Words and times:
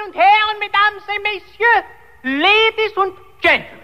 Damen 0.00 0.08
und 0.08 0.14
Herren, 0.14 0.58
Mesdames 0.58 1.02
et 1.08 1.22
Messieurs, 1.22 1.84
Ladies 2.22 2.96
und 2.96 3.14
Gentlemen. 3.40 3.80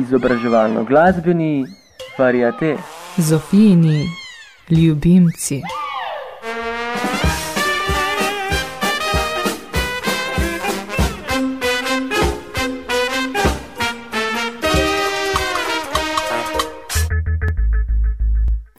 Izobraževalno-glasbeni 0.00 1.64
variate. 2.18 2.76
Zofijini 3.18 4.08
ljubimci. 4.70 5.62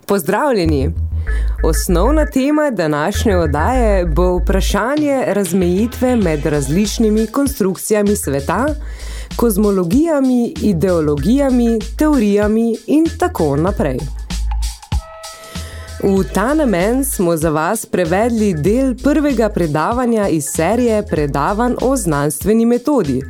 Pozdravljeni! 0.07 1.04
Osnovna 1.67 2.25
tema 2.25 2.71
današnje 2.71 3.37
oddaje 3.37 4.05
bo 4.05 4.37
vprašanje 4.37 5.23
razmejitve 5.27 6.15
med 6.15 6.45
različnimi 6.45 7.27
konstrukcijami 7.27 8.15
sveta, 8.15 8.65
kozmologijami, 9.35 10.53
ideologijami, 10.61 11.79
teorijami 11.97 12.75
in 12.87 13.05
tako 13.19 13.55
naprej. 13.55 14.24
V 16.05 16.23
ta 16.33 16.53
namen 16.53 17.05
smo 17.05 17.37
za 17.37 17.49
vas 17.49 17.85
prevedli 17.85 18.53
del 18.53 18.95
prvega 19.03 19.49
predavanja 19.49 20.27
iz 20.27 20.45
serije 20.45 21.03
predavanj 21.09 21.73
o 21.81 21.95
znanstveni 21.95 22.65
metodi, 22.65 23.21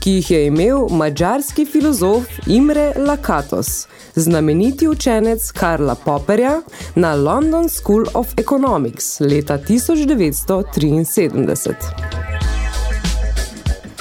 ki 0.00 0.10
jih 0.10 0.30
je 0.30 0.46
imel 0.46 0.88
mađarski 0.90 1.64
filozof 1.64 2.22
Imre 2.46 2.92
Lakatos, 2.96 3.86
znameniti 4.14 4.88
učenec 4.88 5.50
Karla 5.50 5.94
Popperja 5.94 6.62
na 6.94 7.14
London 7.14 7.68
School 7.68 8.04
of 8.14 8.28
Economics 8.36 9.20
leta 9.20 9.58
1973. 9.58 11.74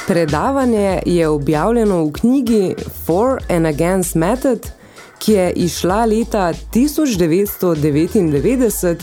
Predavanje 0.07 1.01
je 1.05 1.27
objavljeno 1.27 2.05
v 2.05 2.11
knjigi 2.11 2.75
For 3.05 3.39
and 3.49 3.65
Against 3.65 4.15
Method, 4.15 4.80
ki 5.21 5.31
je 5.31 5.53
išla 5.67 6.05
leta 6.05 6.53
1999 6.73 8.95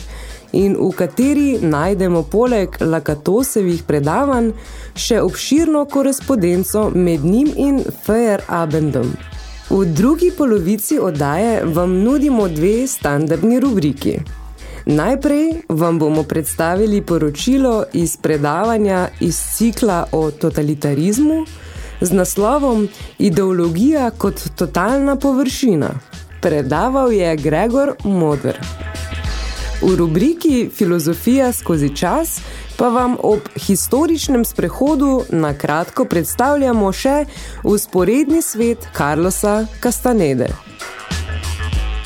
in 0.53 0.77
v 0.81 0.93
kateri 0.97 1.59
najdemo 1.63 2.23
poleg 2.33 2.69
Lakatosevih 2.81 3.83
predavanj 3.87 4.53
še 4.99 5.21
obširno 5.23 5.85
korespondenco 5.93 6.91
med 6.95 7.25
njim 7.25 7.49
in 7.57 7.85
Feyerabendom. 8.07 9.13
V 9.71 9.85
drugi 9.93 10.31
polovici 10.33 10.99
oddaje 10.99 11.65
vam 11.65 12.03
nudimo 12.03 12.49
dve 12.49 12.87
standardni 12.89 13.61
rubriki. 13.61 14.19
Najprej 14.89 15.69
vam 15.69 15.99
bomo 15.99 16.23
predstavili 16.23 17.03
poročilo 17.03 17.85
iz 17.93 18.17
predavanja 18.17 19.09
iz 19.21 19.37
cikla 19.57 20.05
o 20.13 20.31
totalitarizmu 20.31 21.45
z 22.01 22.13
naslovom 22.13 22.89
Ideologija 23.19 24.11
kot 24.11 24.49
totalna 24.57 25.17
površina. 25.17 25.91
Predaval 26.41 27.13
je 27.13 27.37
Gregor 27.37 27.93
Moder. 28.05 28.59
V 29.83 29.97
rubriki 29.97 30.71
Filozofija 30.75 31.53
skozi 31.53 31.97
čas 31.97 32.41
pa 32.77 32.89
vam 32.89 33.17
ob 33.23 33.39
historičnem 33.55 34.45
sprehodu 34.45 35.23
na 35.31 35.55
kratko 35.55 36.05
predstavljamo 36.05 36.93
še 36.93 37.25
usporedni 37.65 38.43
svet 38.43 38.89
Carlosa 38.97 39.67
Castanede. 39.83 40.49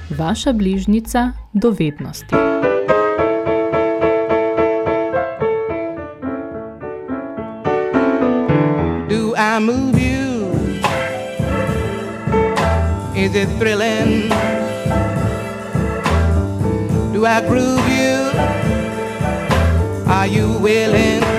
Vaša 0.09 0.53
bližnica 0.53 1.31
do 1.53 1.71
I 9.57 9.59
move 9.59 9.97
you? 9.97 10.53
Is 13.15 13.33
it 13.33 13.49
thrilling? 13.57 14.29
Do 17.11 17.25
I 17.25 17.41
groove 17.41 17.87
you? 17.89 18.17
Are 20.11 20.27
you 20.27 20.59
willing? 20.59 21.36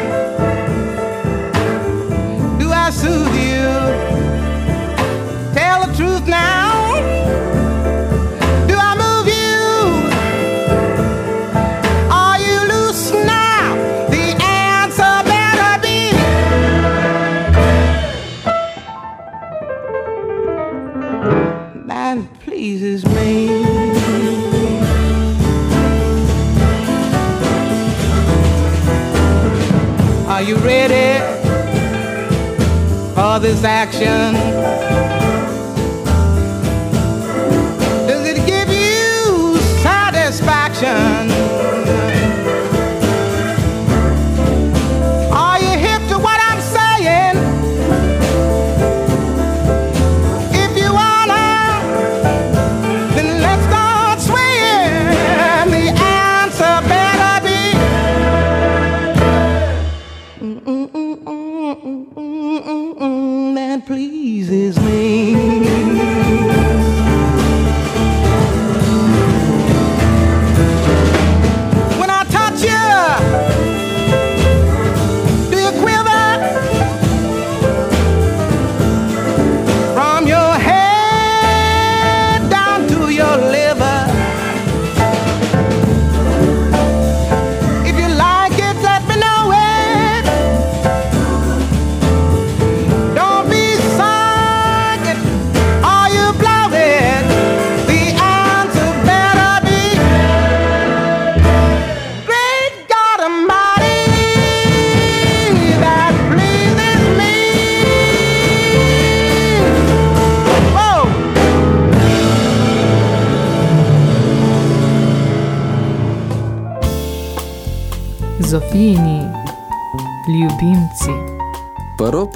For 33.61 34.78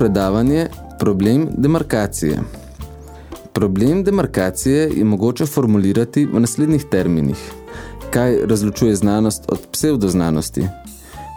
predavanje 0.02 0.66
Problem 0.98 1.48
demarkacije. 1.56 2.38
Problem 3.52 4.04
demarkacije 4.04 4.90
je 4.96 5.04
mogoče 5.04 5.46
formulirati 5.46 6.24
v 6.26 6.40
naslednjih 6.40 6.84
terminih. 6.90 7.38
Kaj 8.10 8.36
razločuje 8.50 8.96
znanost 8.96 9.44
od 9.48 9.66
psevdoznanosti? 9.72 10.66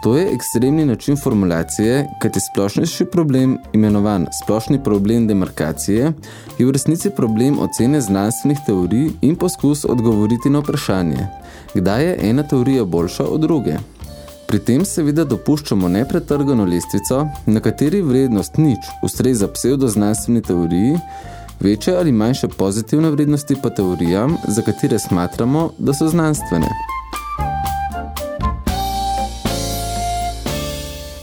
To 0.02 0.16
je 0.16 0.26
ekstremni 0.34 0.84
način 0.84 1.16
formulacije, 1.16 2.08
kajti 2.22 2.40
splošnejši 2.40 3.04
problem, 3.04 3.58
imenovan 3.72 4.26
splošni 4.42 4.82
problem 4.84 5.26
demarkacije, 5.26 6.12
je 6.58 6.66
v 6.66 6.72
resnici 6.72 7.10
problem 7.10 7.58
ocene 7.58 8.00
znanstvenih 8.00 8.58
teorij 8.66 9.10
in 9.20 9.36
poskus 9.36 9.84
odgovoriti 9.84 10.50
na 10.50 10.58
vprašanje, 10.58 11.28
kdaj 11.74 12.04
je 12.04 12.18
ena 12.30 12.42
teorija 12.42 12.84
boljša 12.84 13.24
od 13.24 13.40
druge. 13.40 13.78
Pri 14.46 14.60
tem 14.62 14.84
seveda 14.86 15.24
dopuščamo 15.26 15.88
nepretrgano 15.90 16.64
lestvico, 16.70 17.24
na 17.50 17.60
kateri 17.62 17.98
vrednost 18.06 18.60
nič 18.62 18.84
ustreza 19.02 19.48
pseudoznanstveni 19.50 20.42
teoriji 20.46 21.00
večje 21.60 21.96
ali 21.98 22.12
manjše 22.12 22.48
pozitivne 22.48 23.10
vrednosti 23.10 23.56
pa 23.62 23.70
teorijam, 23.70 24.36
za 24.48 24.62
katere 24.62 24.98
smatramo, 24.98 25.70
da 25.78 25.94
so 25.94 26.08
znanstvene. 26.08 26.70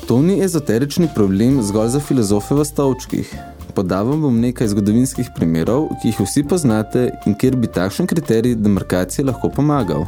To 0.07 0.19
ni 0.21 0.41
ezoterični 0.43 1.07
problem 1.15 1.61
zgolj 1.63 1.95
za 1.95 1.99
filozofe 1.99 2.55
v 2.55 2.65
stavčkih. 2.65 3.35
Podavam 3.73 4.21
bom 4.21 4.39
nekaj 4.39 4.67
zgodovinskih 4.67 5.31
primerov, 5.35 5.87
ki 6.01 6.11
jih 6.11 6.19
vsi 6.27 6.43
poznate 6.43 7.07
in 7.25 7.39
kjer 7.39 7.55
bi 7.55 7.71
takšen 7.71 8.07
kriterij 8.07 8.59
demarkacije 8.59 9.25
lahko 9.31 9.49
pomagal. 9.49 10.03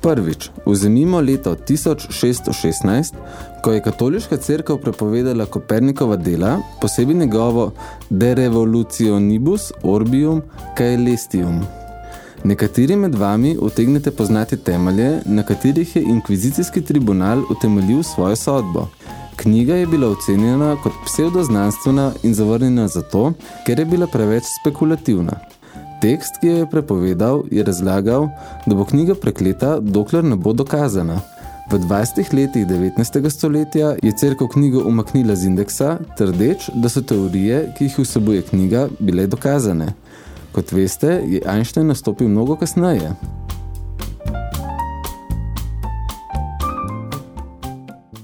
Prvič, 0.00 0.50
vzemimo 0.66 1.20
leto 1.20 1.54
1616, 1.54 3.14
ko 3.62 3.72
je 3.72 3.82
katoliška 3.82 4.36
cerkev 4.36 4.78
prepovedala 4.78 5.46
Kopernikova 5.46 6.16
dela, 6.16 6.58
posebej 6.80 7.14
njegovo 7.14 7.72
De 8.10 8.34
Revolutionibus 8.34 9.72
Orbium 9.82 10.42
Caelestium. 10.78 11.60
Nekateri 12.44 12.96
med 12.96 13.14
vami 13.14 13.56
utegnete 13.60 14.10
poznati 14.10 14.56
temelje, 14.56 15.20
na 15.26 15.42
katerih 15.42 15.96
je 15.96 16.02
inkvizicijski 16.02 16.82
tribunal 16.82 17.42
utemeljil 17.50 18.02
svojo 18.02 18.36
sodbo. 18.36 18.86
Knjiga 19.36 19.74
je 19.74 19.86
bila 19.86 20.08
ocenjena 20.08 20.76
kot 20.82 20.92
pseudoznanstvena 21.06 22.12
in 22.22 22.34
zavrnjena 22.34 22.88
zato, 22.88 23.32
ker 23.66 23.78
je 23.78 23.84
bila 23.84 24.06
preveč 24.06 24.44
spekulativna. 24.60 25.57
Tekst, 26.00 26.38
ki 26.40 26.46
jo 26.46 26.56
je 26.56 26.66
prepovedal, 26.70 27.42
je 27.50 27.64
razlagal, 27.64 28.28
da 28.66 28.74
bo 28.74 28.84
knjiga 28.86 29.16
prekleta, 29.18 29.78
dokler 29.82 30.24
ne 30.24 30.36
bo 30.36 30.52
dokazana. 30.52 31.18
V 31.70 31.78
20 31.78 32.34
letih 32.34 32.66
19. 32.66 33.30
stoletja 33.30 33.96
je 34.02 34.12
cerkev 34.12 34.48
knjigo 34.48 34.84
umaknila 34.86 35.34
z 35.36 35.50
indeksa, 35.50 35.98
trdeč, 36.16 36.70
da 36.74 36.88
so 36.88 37.02
teorije, 37.02 37.74
ki 37.76 37.84
jih 37.84 37.98
vsebuje 37.98 38.42
knjiga, 38.42 38.86
bile 39.00 39.26
dokazane. 39.26 39.90
Kot 40.52 40.72
veste, 40.72 41.18
je 41.26 41.42
Einstein 41.44 41.90
nastopil 41.90 42.28
mnogo 42.28 42.56
kasneje. 42.56 43.12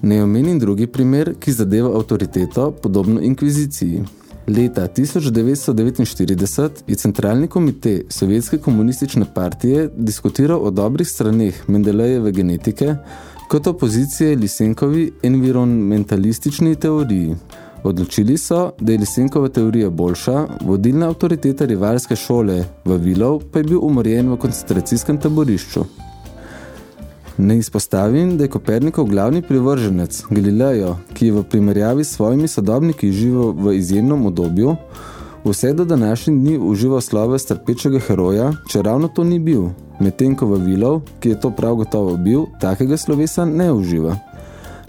Ne 0.03 0.23
omenim 0.23 0.59
drugi 0.59 0.87
primer, 0.87 1.35
ki 1.41 1.53
zadeva 1.53 1.91
avtoriteto, 1.97 2.71
podobno 2.71 3.21
inkviziciji. 3.21 4.05
Leta 4.47 4.89
1949 4.89 6.71
je 6.87 6.95
Centralni 6.95 7.47
komite 7.49 8.03
Sovjetske 8.09 8.59
komunistične 8.59 9.27
partije 9.35 9.91
diskutiral 9.97 10.67
o 10.67 10.71
dobrih 10.71 11.09
straneh 11.09 11.69
Mendelejeve 11.69 12.33
genetike 12.33 12.95
kot 13.49 13.67
opozicije 13.67 14.37
Lisenkovi 14.37 15.13
environmentalistični 15.23 16.77
teoriji. 16.77 17.37
Odločili 17.85 18.39
so, 18.39 18.73
da 18.81 18.93
je 18.93 18.99
Lisenkova 18.99 19.49
teorija 19.49 19.91
boljša, 19.91 20.47
vodilna 20.61 21.07
avtoriteta 21.09 21.65
rivalske 21.65 22.17
šole 22.17 22.65
Vavilov 22.85 23.43
pa 23.53 23.59
je 23.59 23.65
bil 23.65 23.79
umorjen 23.83 24.33
v 24.33 24.37
koncentracijskem 24.37 25.21
taborišču. 25.21 25.85
Ne 27.39 27.59
izpostavim, 27.59 28.37
da 28.39 28.45
je 28.45 28.51
Kopernikov 28.51 29.05
glavni 29.05 29.43
privrženec, 29.43 30.23
Galileo, 30.31 30.97
ki 31.15 31.27
je 31.27 31.33
v 31.33 31.43
primerjavi 31.43 32.05
s 32.05 32.15
svojimi 32.15 32.49
sodobniki 32.49 33.13
živel 33.13 33.53
v 33.53 33.75
izjemnem 33.75 34.27
obdobju, 34.27 34.77
vse 35.45 35.73
do 35.73 35.85
današnjih 35.85 36.39
dni 36.41 36.59
užival 36.59 37.01
slove 37.01 37.39
strpečega 37.39 37.99
heroja, 37.99 38.53
če 38.71 38.83
ravno 38.83 39.09
to 39.09 39.25
ni 39.25 39.39
bil, 39.39 39.73
medtem 40.01 40.37
ko 40.37 40.47
Vavilov, 40.47 41.01
ki 41.21 41.35
je 41.35 41.41
to 41.41 41.51
prav 41.51 41.75
gotovo 41.75 42.17
bil, 42.17 42.47
takega 42.61 42.97
slovesa 42.97 43.45
ne 43.45 43.73
uživa. 43.73 44.15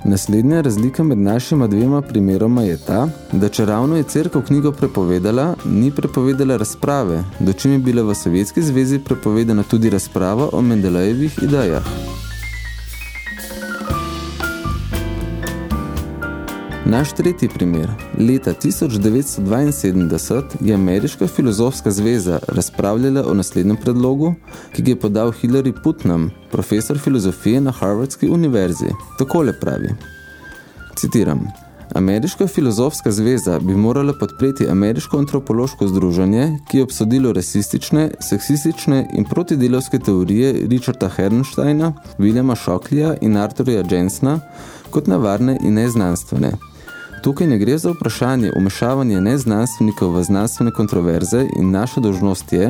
Naslednja 0.06 0.62
razlika 0.62 1.03
med 1.03 1.18
našima 1.18 1.68
dvema 1.68 2.01
primeroma 2.01 2.62
je 2.62 2.77
ta, 2.77 3.07
da 3.31 3.50
če 3.50 3.65
ravno 3.65 3.97
je 3.97 4.03
cerkev 4.03 4.44
knjigo 4.45 4.71
prepovedala, 4.71 5.56
ni 5.65 5.89
prepovedala 5.92 6.57
razprave, 6.62 7.24
dočim 7.39 7.71
je 7.71 7.80
bila 7.80 8.03
v 8.03 8.15
Sovjetski 8.15 8.62
zvezi 8.62 9.00
prepovedana 9.00 9.63
tudi 9.63 9.89
razprava 9.89 10.50
o 10.53 10.62
Mendelejevih 10.62 11.39
idejah. 11.42 11.89
Naš 16.87 17.13
tretji 17.13 17.49
primer. 17.49 17.89
Leta 18.19 18.53
1972 18.53 20.43
je 20.61 20.73
Ameriška 20.73 21.27
filozofska 21.27 21.91
zveza 21.91 22.39
razpravljala 22.47 23.23
o 23.27 23.33
naslednjem 23.33 23.77
predlogu, 23.77 24.33
ki 24.75 24.81
ga 24.81 24.91
je 24.91 24.99
podal 24.99 25.31
Hillary 25.31 25.73
Putnam, 25.83 26.31
profesor 26.51 26.99
filozofije 26.99 27.61
na 27.61 27.71
Harvardski 27.71 28.29
univerzi. 28.29 28.85
Takole 29.17 29.59
pravi. 29.59 29.89
Citiram. 30.95 31.47
Ameriška 31.93 32.47
filozofska 32.47 33.11
zveza 33.11 33.59
bi 33.59 33.75
morala 33.75 34.13
podpreti 34.19 34.67
Ameriško 34.69 35.17
antropološko 35.17 35.87
združenje, 35.87 36.59
ki 36.71 36.77
je 36.77 36.83
obsodilo 36.83 37.33
rasistične, 37.33 38.11
seksistične 38.19 39.07
in 39.13 39.25
protidelovske 39.25 39.99
teorije 39.99 40.67
Richarda 40.67 41.09
Herrensteina, 41.09 41.93
Williama 42.17 42.55
Shockleyja 42.55 43.17
in 43.21 43.37
Arthurja 43.37 43.83
Jensena 43.91 44.39
kot 44.89 45.07
nevarne 45.07 45.57
in 45.61 45.73
neznanstvene. 45.73 46.75
Tukaj 47.25 47.48
ne 47.48 47.57
gre 47.57 47.77
za 47.77 47.89
vprašanje 47.92 48.51
umešavanja 48.57 49.19
neznanstvenikov 49.19 50.12
v 50.13 50.24
znanstvene 50.24 50.72
kontroverze 50.72 51.48
in 51.57 51.72
naša 51.72 52.01
dožnost 52.01 52.54
je, 52.54 52.68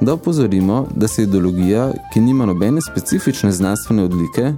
da 0.00 0.12
opozorimo, 0.12 0.88
da 0.96 1.08
se 1.08 1.22
ideologija, 1.22 1.92
ki 2.12 2.20
nima 2.20 2.46
nobene 2.46 2.82
specifične 2.82 3.52
znanstvene 3.52 4.02
odlike, 4.04 4.52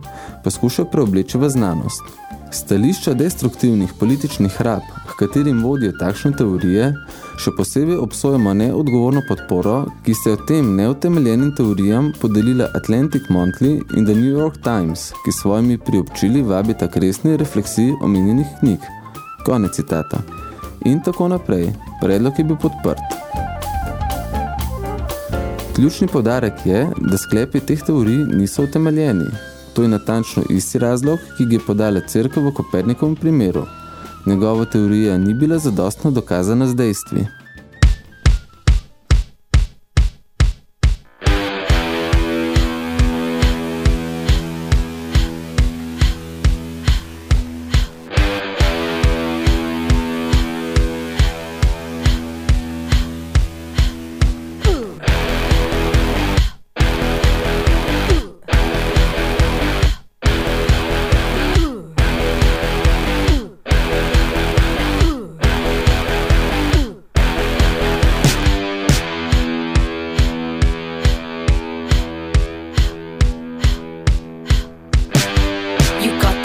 poskuša 0.44 0.85
preobleči 0.85 1.38
v 1.38 1.50
znanost. 1.53 2.03
Stališča 2.50 3.12
destruktivnih 3.15 3.93
političnih 4.00 4.62
rab, 4.62 4.81
k 5.05 5.19
katerim 5.19 5.61
vodijo 5.65 5.93
takšne 6.00 6.32
teorije, 6.32 6.94
še 7.37 7.53
posebej 7.59 8.00
obsojamo 8.00 8.55
neodgovorno 8.56 9.21
podporo, 9.29 9.82
ki 10.06 10.17
ste 10.17 10.32
o 10.32 10.44
tem 10.49 10.77
neutemeljenim 10.81 11.53
teorijam 11.59 12.15
podelila 12.21 12.73
Atlantic 12.73 13.29
Monthly 13.29 13.82
in 13.97 14.09
The 14.09 14.17
New 14.17 14.32
York 14.32 14.62
Times, 14.65 15.11
ki 15.25 15.41
svojimi 15.43 15.77
priobčili 15.77 16.43
vabita 16.43 16.89
k 16.89 17.05
resni 17.05 17.37
refleksiji 17.37 17.99
omenjenih 18.00 18.61
knjig. 18.61 18.95
Konec 19.46 19.75
citata. 19.75 20.19
In 20.84 21.02
tako 21.02 21.28
naprej. 21.28 21.72
Predlog 22.00 22.38
je 22.38 22.44
bil 22.44 22.56
podprt. 22.56 22.98
Ključni 25.75 26.08
podarek 26.08 26.66
je, 26.66 26.87
da 26.98 27.19
sklepi 27.19 27.60
teh 27.60 27.82
teorij 27.82 28.25
niso 28.25 28.62
utemeljeni. 28.62 29.26
To 29.75 29.82
je 29.82 29.88
natančno 29.88 30.43
isti 30.50 30.78
razlog, 30.78 31.19
ki 31.37 31.46
ga 31.46 31.54
je 31.54 31.66
podala 31.66 32.00
cerkev 32.00 32.43
v 32.43 32.54
Kopernikovem 32.54 33.16
primeru. 33.16 33.62
Njegova 34.26 34.64
teorija 34.64 35.19
ni 35.19 35.34
bila 35.34 35.58
zadostno 35.58 36.10
dokazana 36.10 36.66
z 36.66 36.75
dejstvi. 36.75 37.26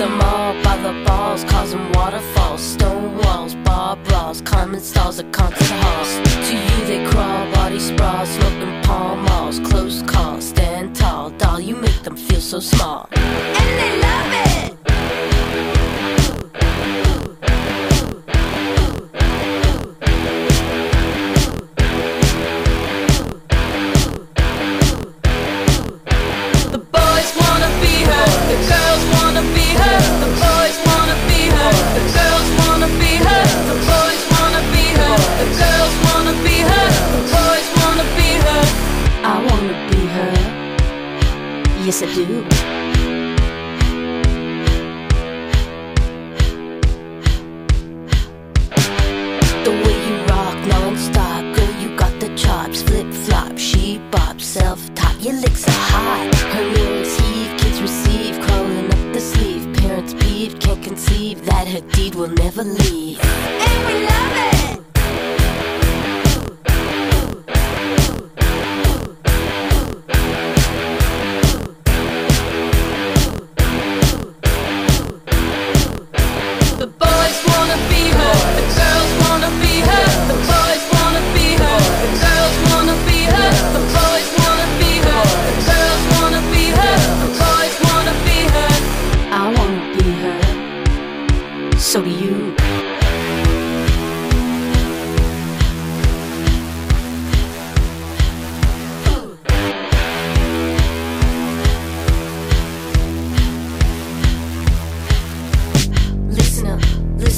Them 0.02 0.20
all 0.20 0.54
by 0.64 0.76
the 0.78 0.94
balls, 1.06 1.44
causing 1.44 1.92
waterfalls, 1.92 2.60
stone 2.60 3.16
walls, 3.20 3.54
bar 3.64 3.96
brawls, 3.98 4.42
climbing 4.42 4.82
stalls 4.82 5.20
at 5.20 5.32
concert 5.32 5.70
halls. 5.84 6.12
To 6.48 6.56
you 6.56 6.86
they 6.90 7.06
crawl, 7.12 7.52
body 7.54 7.80
sprawl, 7.80 8.26
smoking 8.26 8.82
palm 8.82 9.24
malls, 9.26 9.60
close 9.60 10.02
calls, 10.02 10.50
stand 10.50 10.96
tall, 10.96 11.30
doll, 11.32 11.60
you 11.60 11.76
make 11.76 12.02
them 12.02 12.18
feel 12.18 12.42
so 12.42 12.60
small. 12.60 13.10
And 13.12 13.70
they 13.80 14.02
love 14.02 14.70
it! 14.70 14.71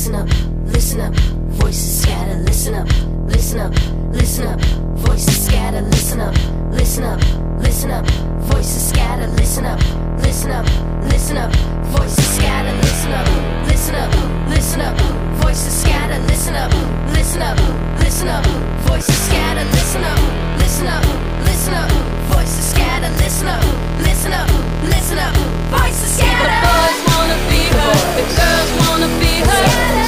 Listen 0.03 0.15
up, 0.15 0.27
listen 0.65 0.99
up. 0.99 1.13
Voices 1.55 2.01
scatter, 2.01 2.35
listen 2.39 2.73
up, 2.73 2.87
listen 3.25 3.59
up, 3.59 3.73
listen 4.11 4.47
up. 4.47 4.59
Voices 4.99 5.45
scatter, 5.45 5.81
listen 5.81 6.19
up, 6.19 6.35
listen 6.71 7.03
up, 7.05 7.21
listen 7.61 7.89
up. 7.89 8.05
Voices 8.51 8.89
scatter, 8.89 9.27
listen 9.37 9.63
up, 9.63 9.79
listen 10.19 10.51
up, 10.51 10.65
listen 11.09 11.37
up. 11.37 11.55
Voices 11.95 12.35
scatter, 12.35 12.75
listen 12.81 13.13
up, 13.13 13.27
listen 13.65 13.95
up, 13.95 14.49
listen 14.49 14.81
up. 14.81 14.97
Voices 15.41 15.81
scatter, 15.81 16.19
listen 16.27 16.53
up, 16.55 16.71
listen 17.15 17.41
up, 17.41 17.57
listen 17.99 18.27
up. 18.27 18.45
Voices 18.85 19.15
scatter, 19.27 19.63
listen 19.71 20.03
up, 20.03 20.19
listen 20.59 20.87
up, 20.87 21.05
listen 21.45 21.73
up. 21.75 21.91
Voices 22.27 22.71
scatter, 22.71 23.09
listen 23.23 23.47
up, 23.47 23.63
listen 24.03 24.33
up, 24.33 24.49
listen 24.83 25.17
up. 25.17 25.33
Voices 25.71 26.17
scatter. 26.17 27.22
Girls 28.37 28.71
wanna 28.79 29.09
be 29.19 29.41
her, 29.41 30.02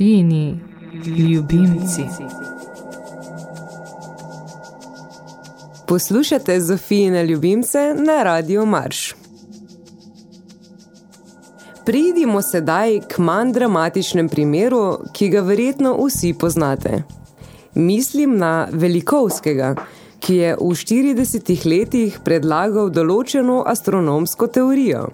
Zofijini 0.00 0.58
ljubimci. 1.18 2.02
Poslušate 5.86 6.60
Zofijine 6.60 7.26
ljubimce 7.26 7.94
na 7.96 8.22
Radio 8.22 8.64
Marš. 8.66 9.14
Pridimo 11.86 12.42
sedaj 12.42 13.00
k 13.08 13.18
manj 13.18 13.52
dramatičnem 13.52 14.28
primeru, 14.28 14.98
ki 15.12 15.28
ga 15.28 15.40
verjetno 15.40 15.96
vsi 16.06 16.34
poznate. 16.38 17.02
Mislim 17.74 18.38
na 18.38 18.68
Velikovskega, 18.72 19.74
ki 20.20 20.34
je 20.34 20.56
v 20.56 20.64
40 20.64 21.66
letih 21.68 22.18
predlagal 22.24 22.88
določeno 22.90 23.62
astronomsko 23.66 24.46
teorijo. 24.46 25.08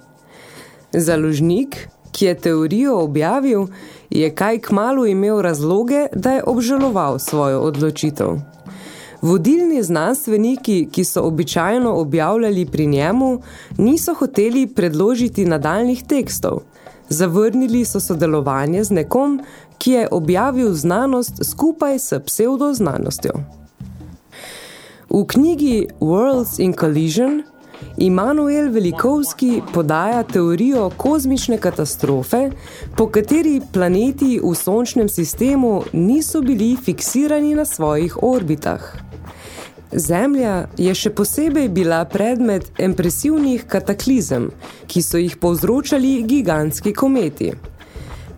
Založnik, 0.92 1.88
ki 2.12 2.24
je 2.24 2.34
teorijo 2.34 3.00
objavil, 3.02 3.66
je 4.10 4.34
kaj 4.34 4.58
kmalu 4.58 5.06
imel 5.06 5.40
razloge, 5.40 6.06
da 6.14 6.32
je 6.32 6.44
obžaloval 6.46 7.18
svojo 7.18 7.60
odločitev. 7.60 8.38
Vodilni 9.22 9.82
znanstveniki, 9.82 10.88
ki 10.92 11.04
so 11.04 11.22
običajno 11.22 11.94
objavljali 11.94 12.66
pri 12.66 12.86
njemu, 12.86 13.40
niso 13.78 14.14
hoteli 14.14 14.66
predložiti 14.66 15.44
nadaljnih 15.44 16.04
tekstov. 16.04 16.60
Zavrnili 17.08 17.84
so 17.84 18.00
sodelovanje 18.00 18.84
z 18.84 18.90
nekom, 18.90 19.40
ki 19.78 19.90
je 19.90 20.08
objavil 20.10 20.72
znanost 20.72 21.44
skupaj 21.44 21.98
s 21.98 22.12
pseudoznanostjo. 22.26 23.32
V 25.10 25.24
knjigi 25.26 25.86
Worlds 26.00 26.60
in 26.62 26.72
Collision 26.72 27.42
Immanuel 27.96 28.70
Velikovski 28.72 29.62
podaja 29.74 30.22
teorijo 30.22 30.90
kozmične 30.96 31.58
katastrofe, 31.58 32.50
po 32.96 33.06
kateri 33.08 33.60
planeti 33.72 34.40
v 34.42 34.54
sončnem 34.54 35.08
sistemu 35.08 35.82
niso 35.92 36.42
bili 36.42 36.76
fiksirani 36.84 37.54
na 37.54 37.64
svojih 37.64 38.22
orbitah. 38.22 39.06
Zemlja 39.92 40.66
je 40.76 40.94
še 40.94 41.10
posebej 41.14 41.68
bila 41.68 42.02
predmet 42.04 42.66
impresivnih 42.82 43.64
kataklizem, 43.64 44.50
ki 44.86 45.02
so 45.02 45.18
jih 45.18 45.36
povzročali 45.40 46.22
gigantski 46.26 46.92
kometi. 46.92 47.52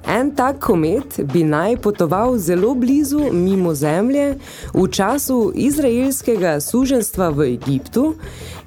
En 0.08 0.30
tak 0.30 0.58
komet 0.64 1.20
bi 1.32 1.42
naj 1.44 1.76
potoval 1.84 2.38
zelo 2.38 2.74
blizu 2.74 3.20
mimo 3.32 3.74
Zemlje 3.74 4.38
v 4.74 4.86
času 4.88 5.52
izraelskega 5.54 6.60
suženstva 6.60 7.28
v 7.28 7.50
Egiptu, 7.52 8.14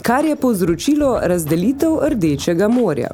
kar 0.06 0.26
je 0.26 0.36
povzročilo 0.36 1.20
razdelitev 1.24 1.98
Rdečega 2.14 2.68
morja. 2.68 3.10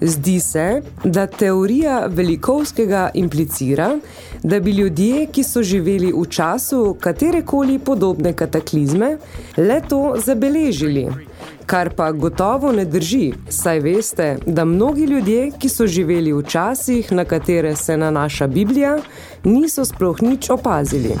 Zdi 0.00 0.40
se, 0.40 0.82
da 1.04 1.26
teorija 1.26 2.06
Velikovskega 2.06 3.10
implicira, 3.14 3.98
da 4.42 4.60
bi 4.60 4.70
ljudje, 4.70 5.26
ki 5.26 5.42
so 5.44 5.62
živeli 5.62 6.12
v 6.12 6.24
času 6.30 6.96
katerekoli 7.00 7.78
podobne 7.78 8.32
kataklizme, 8.32 9.16
le 9.56 9.80
to 9.88 10.14
zabeležili, 10.24 11.08
kar 11.66 11.90
pa 11.96 12.12
gotovo 12.12 12.72
ne 12.72 12.84
drži, 12.84 13.32
saj 13.48 13.80
veste, 13.80 14.36
da 14.46 14.64
mnogi 14.64 15.04
ljudje, 15.04 15.50
ki 15.58 15.68
so 15.68 15.86
živeli 15.86 16.32
v 16.32 16.42
časih, 16.42 17.12
na 17.12 17.24
katere 17.24 17.76
se 17.76 17.96
nanaša 17.96 18.46
Biblija, 18.46 18.98
niso 19.44 19.84
sploh 19.84 20.22
nič 20.22 20.50
opazili. 20.50 21.18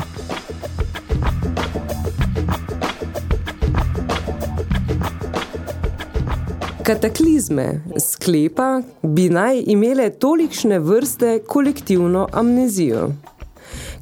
Kataklizme 6.88 7.80
sklepa 8.00 8.82
bi 9.02 9.26
naj 9.28 9.58
imele 9.66 10.06
tolikšne 10.10 10.78
vrste 10.78 11.34
kolektivno 11.46 12.22
amnezijo. 12.32 13.10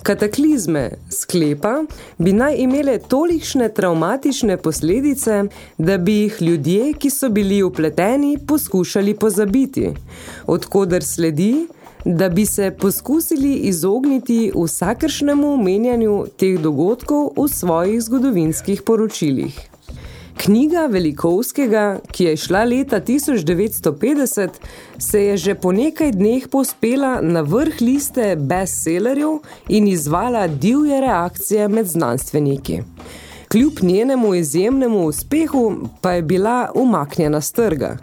Kataklizme 0.03 0.85
sklepa 1.11 1.73
bi 2.19 2.33
naj 2.33 2.55
imele 2.63 2.99
tolikšne 2.99 3.69
traumatične 3.75 4.57
posledice, 4.57 5.43
da 5.79 5.99
bi 5.99 6.15
jih 6.21 6.39
ljudje, 6.43 6.93
ki 6.93 7.11
so 7.11 7.29
bili 7.29 7.63
upleteni, 7.63 8.39
poskušali 8.47 9.15
pozabiti, 9.15 9.91
odkoder 10.47 11.05
sledi, 11.05 11.67
da 12.05 12.29
bi 12.29 12.47
se 12.47 12.71
poskusili 12.81 13.55
izogniti 13.55 14.53
vsakršnemu 14.55 15.55
omenjanju 15.55 16.27
teh 16.39 16.61
dogodkov 16.61 17.33
v 17.37 17.49
svojih 17.49 18.03
zgodovinskih 18.03 18.83
poročilih. 18.83 19.76
Knjiga 20.37 20.87
Velikovskega, 20.87 21.99
ki 22.13 22.25
je 22.25 22.37
šla 22.37 22.65
leta 22.65 23.01
1950, 23.01 24.49
se 24.99 25.23
je 25.23 25.37
že 25.37 25.55
po 25.55 25.73
nekaj 25.73 26.13
dneh 26.13 26.49
pospela 26.49 27.21
na 27.23 27.41
vrh 27.41 27.81
liste 27.81 28.37
bestsellerjev 28.37 29.39
in 29.69 29.89
izvala 29.89 30.47
divje 30.47 31.01
reakcije 31.01 31.69
med 31.69 31.87
znanstveniki. 31.87 32.83
Kljub 33.49 33.73
njenemu 33.83 34.35
izjemnemu 34.35 35.07
uspehu 35.07 35.73
pa 36.01 36.13
je 36.13 36.23
bila 36.23 36.71
umaknjena 36.75 37.41
z 37.41 37.53
trga. 37.53 37.97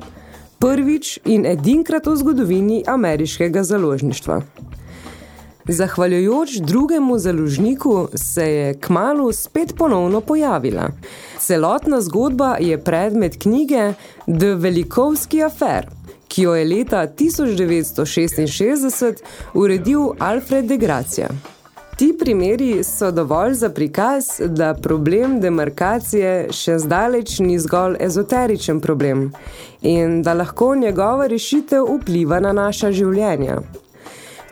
Prvič 0.60 1.20
in 1.25 1.46
edinkrat 1.46 2.08
v 2.08 2.16
zgodovini 2.16 2.84
ameriškega 2.88 3.63
založništva. 3.63 4.42
Zahvaljujoč 5.68 6.58
drugemu 6.58 7.20
založniku 7.20 8.08
se 8.16 8.52
je 8.52 8.74
kmalu 8.74 9.32
spet 9.32 9.74
ponovno 9.78 10.22
pojavila. 10.22 10.90
Celotna 11.45 12.01
zgodba 12.01 12.57
je 12.59 12.83
predmet 12.83 13.41
knjige 13.41 13.93
The 14.25 14.55
Velikovski 14.55 15.43
afer, 15.43 15.88
ki 16.27 16.41
jo 16.41 16.55
je 16.55 16.65
leta 16.65 17.07
1966 17.07 19.13
uredil 19.53 20.00
Alfred 20.19 20.65
de 20.65 20.77
Gracia. 20.77 21.29
Ti 21.97 22.15
primeri 22.19 22.83
so 22.83 23.12
dovolj 23.12 23.53
za 23.53 23.69
prikaz, 23.69 24.25
da 24.39 24.73
problem 24.73 25.41
demarkacije 25.41 26.47
še 26.51 26.79
zdaleč 26.79 27.39
ni 27.39 27.59
zgolj 27.59 27.97
ezoteričen 28.00 28.79
problem 28.79 29.31
in 29.81 30.21
da 30.23 30.33
lahko 30.33 30.75
njegova 30.75 31.27
rešitev 31.27 31.83
vpliva 31.97 32.39
na 32.39 32.53
naša 32.53 32.91
življenja. 32.91 33.62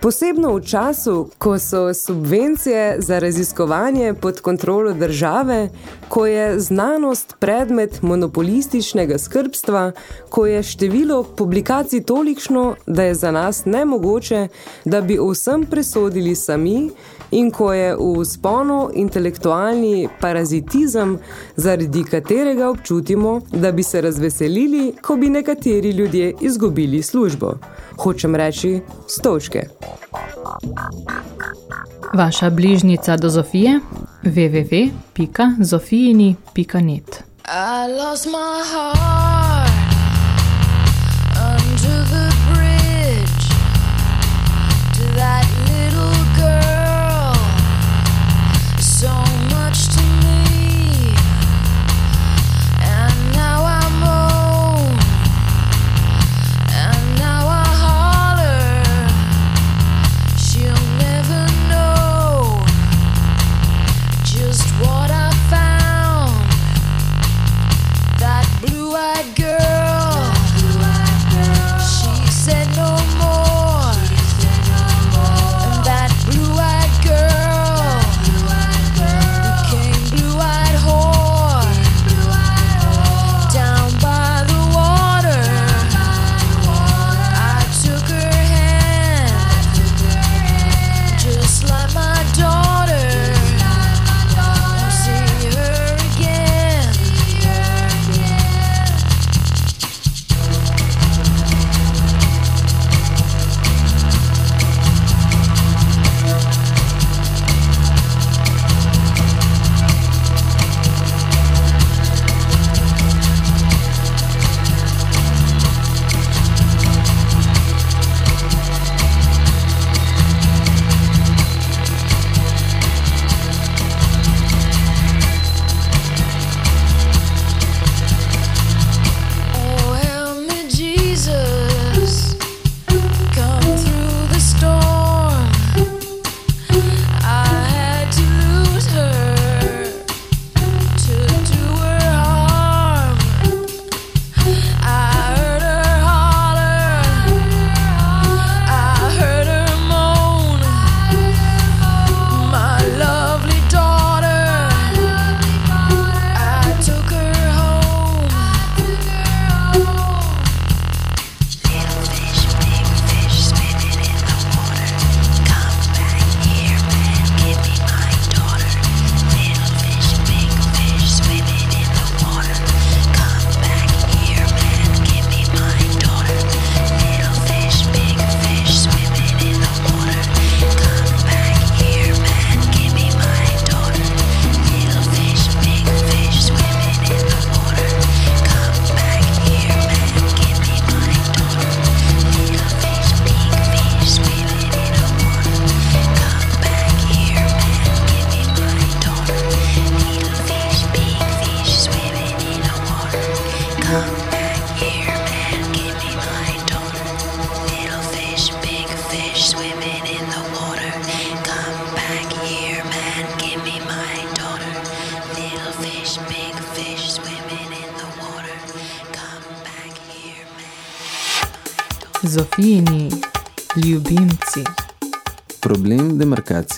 Posebno 0.02 0.56
v 0.58 0.66
času, 0.66 1.30
ko 1.38 1.60
so 1.60 1.94
subvencije 1.94 2.96
za 3.00 3.20
raziskovanje 3.20 4.14
pod 4.14 4.42
kontrolo 4.42 4.94
države, 4.94 5.70
ko 6.10 6.26
je 6.26 6.60
znanost 6.60 7.36
predmet 7.40 8.02
monopolističnega 8.02 9.18
skrbstva, 9.18 9.92
ko 10.30 10.46
je 10.46 10.64
število 10.64 11.24
publikacij 11.24 12.04
tolikšno, 12.04 12.76
da 12.88 13.04
je 13.04 13.16
za 13.16 13.32
nas 13.32 13.66
nemogoče, 13.66 14.48
da 14.86 15.02
bi 15.02 15.20
vsem 15.32 15.66
presodili 15.66 16.36
sami 16.36 16.90
in 17.32 17.52
ko 17.52 17.74
je 17.74 17.96
v 17.96 18.26
sponu 18.26 18.90
intelektualni 18.94 20.08
parazitizem, 20.20 21.20
zaradi 21.56 22.04
katerega 22.04 22.70
občutimo, 22.70 23.42
da 23.52 23.72
bi 23.72 23.84
se 23.84 24.02
razveselili, 24.02 24.94
ko 25.02 25.16
bi 25.16 25.30
nekateri 25.30 25.90
ljudje 25.90 26.34
izgubili 26.42 27.04
službo. 27.04 27.54
Hočem 27.98 28.36
reči, 28.36 28.82
stočke. 29.08 29.68
Vaša 32.14 32.50
bližnica 32.50 33.18
do 33.18 33.30
Zofije 33.30 33.80
www.zofijini.net 34.24 37.24
I 37.46 37.88
lost 37.92 38.26
my 38.26 38.64
heart 38.72 39.72
under 41.36 42.06
the 42.12 42.31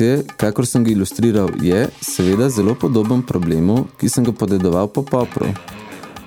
demarkacije, 0.04 0.24
kakor 0.38 0.66
sem 0.66 0.84
ga 0.84 0.92
ilustriral, 0.92 1.50
je 1.62 1.88
seveda 2.02 2.50
zelo 2.50 2.76
podoben 2.76 3.22
problemu, 3.22 3.86
ki 3.98 4.10
sem 4.10 4.24
ga 4.24 4.32
podedoval 4.32 4.88
po 4.88 5.04
Popru. 5.04 5.48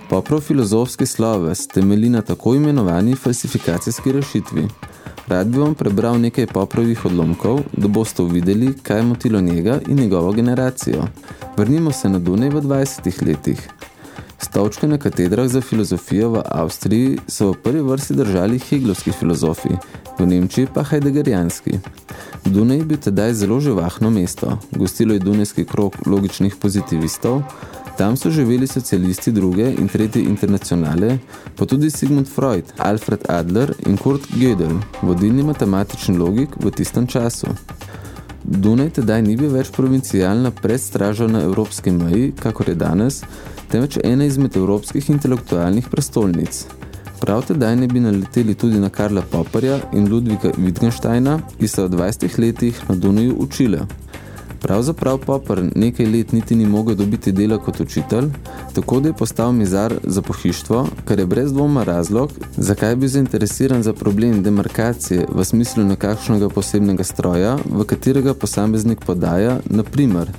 Poprov 0.09 0.41
filozofski 0.41 1.07
sloves 1.07 1.67
temelji 1.67 2.09
na 2.09 2.23
tako 2.23 2.55
imenovani 2.55 3.15
falsifikacijski 3.15 4.13
rešitvi. 4.13 4.69
Rad 5.29 5.49
bi 5.49 5.59
vam 5.59 5.75
prebral 5.75 6.21
nekaj 6.21 6.47
Poprovih 6.47 7.05
odlomkov, 7.05 7.61
da 7.77 7.89
boste 7.89 8.23
uvideli, 8.23 8.75
kaj 8.83 8.99
je 8.99 9.03
motilo 9.03 9.41
njega 9.41 9.81
in 9.89 9.99
njegovo 9.99 10.33
generacijo. 10.33 11.03
Vrnimo 11.57 11.93
se 11.93 12.09
na 12.09 12.19
Dunaj 12.19 12.49
v 12.49 12.63
20 12.63 13.27
letih. 13.27 13.69
Stavčke 14.39 14.89
na 14.89 14.99
katedrah 14.99 15.49
za 15.49 15.61
filozofijo 15.61 16.31
v 16.31 16.43
Avstriji 16.45 17.19
so 17.29 17.51
v 17.51 17.61
prvi 17.63 17.83
vrsti 17.83 18.15
držali 18.15 18.59
heglovski 18.59 19.13
filozofi, 19.13 19.73
v 20.19 20.27
Nemčiji 20.27 20.69
pa 20.75 20.85
heidegerijanski. 20.85 21.79
Dunaj 22.45 22.77
je 22.77 22.85
bil 22.85 22.99
tedaj 22.99 23.33
zelo 23.35 23.61
živahno 23.61 24.11
mesto. 24.11 24.59
Gostilo 24.73 25.15
je 25.15 25.25
Dunajski 25.25 25.65
krok 25.65 26.07
logičnih 26.07 26.57
pozitivistov, 26.57 27.43
tam 27.99 28.17
so 28.17 28.31
živeli 28.31 28.67
socialisti 28.67 29.33
druge 29.33 29.73
in 29.73 29.89
tretje 29.89 30.23
internacionale, 30.23 31.19
pa 31.57 31.65
tudi 31.65 31.91
Sigmund 31.91 32.29
Freud, 32.29 32.65
Alfred 32.79 33.25
Adler 33.29 33.73
in 33.87 33.97
Kurt 33.97 34.21
Gödel, 34.37 34.81
vodilni 35.03 35.43
matematični 35.43 36.19
logik 36.19 36.49
v 36.61 36.71
tistem 36.71 37.07
času. 37.07 37.47
Dunaj 38.45 38.91
tedaj 39.01 39.23
ni 39.23 39.37
bil 39.37 39.51
več 39.51 39.73
provincialna 39.73 40.51
predstraža 40.51 41.27
na 41.27 41.41
evropski 41.43 41.91
meji, 41.91 42.33
kakor 42.43 42.69
je 42.69 42.75
danes, 42.75 43.23
temveč 43.71 43.99
ena 44.05 44.25
izmed 44.25 44.57
evropskih 44.57 45.11
intelektualnih 45.11 45.89
prestolnic. 45.91 46.65
Prav 47.21 47.47
tedaj 47.49 47.77
ne 47.77 47.89
bi 47.89 48.01
naleteli 48.01 48.55
tudi 48.55 48.81
na 48.81 48.89
Karla 48.89 49.23
Popperja 49.31 49.79
in 49.93 50.09
Ludvika 50.13 50.51
Wittgensteina, 50.59 51.39
ki 51.59 51.69
so 51.69 51.87
v 51.87 51.97
20 51.97 52.39
letih 52.39 52.83
na 52.89 52.95
Dunaju 52.95 53.37
učile. 53.39 53.87
Pravzaprav 54.61 55.19
Popper 55.19 55.63
nekaj 55.75 56.07
let 56.07 56.33
niti 56.33 56.57
ni 56.57 56.67
mogel 56.67 56.95
dobiti 56.95 57.33
dela 57.33 57.59
kot 57.59 57.81
učitelj, 57.81 58.31
tako 58.75 59.01
da 59.01 59.09
je 59.09 59.15
postal 59.15 59.53
mizar 59.53 59.95
za 60.05 60.23
pohištvo, 60.23 60.87
kar 61.05 61.19
je 61.19 61.27
brez 61.27 61.53
dvoma 61.53 61.85
razlog, 61.85 62.31
zakaj 62.57 62.91
je 62.91 62.97
bil 62.97 63.09
zainteresiran 63.09 63.83
za 63.83 63.93
problem 63.93 64.43
demarkacije 64.43 65.27
v 65.33 65.45
smislu 65.45 65.85
nekakšnega 65.85 66.49
posebnega 66.49 67.05
stroja, 67.05 67.59
v 67.71 67.85
katerega 67.85 68.35
posameznik 68.35 69.05
podaja, 69.07 69.59
na 69.71 69.83
primer, 69.83 70.31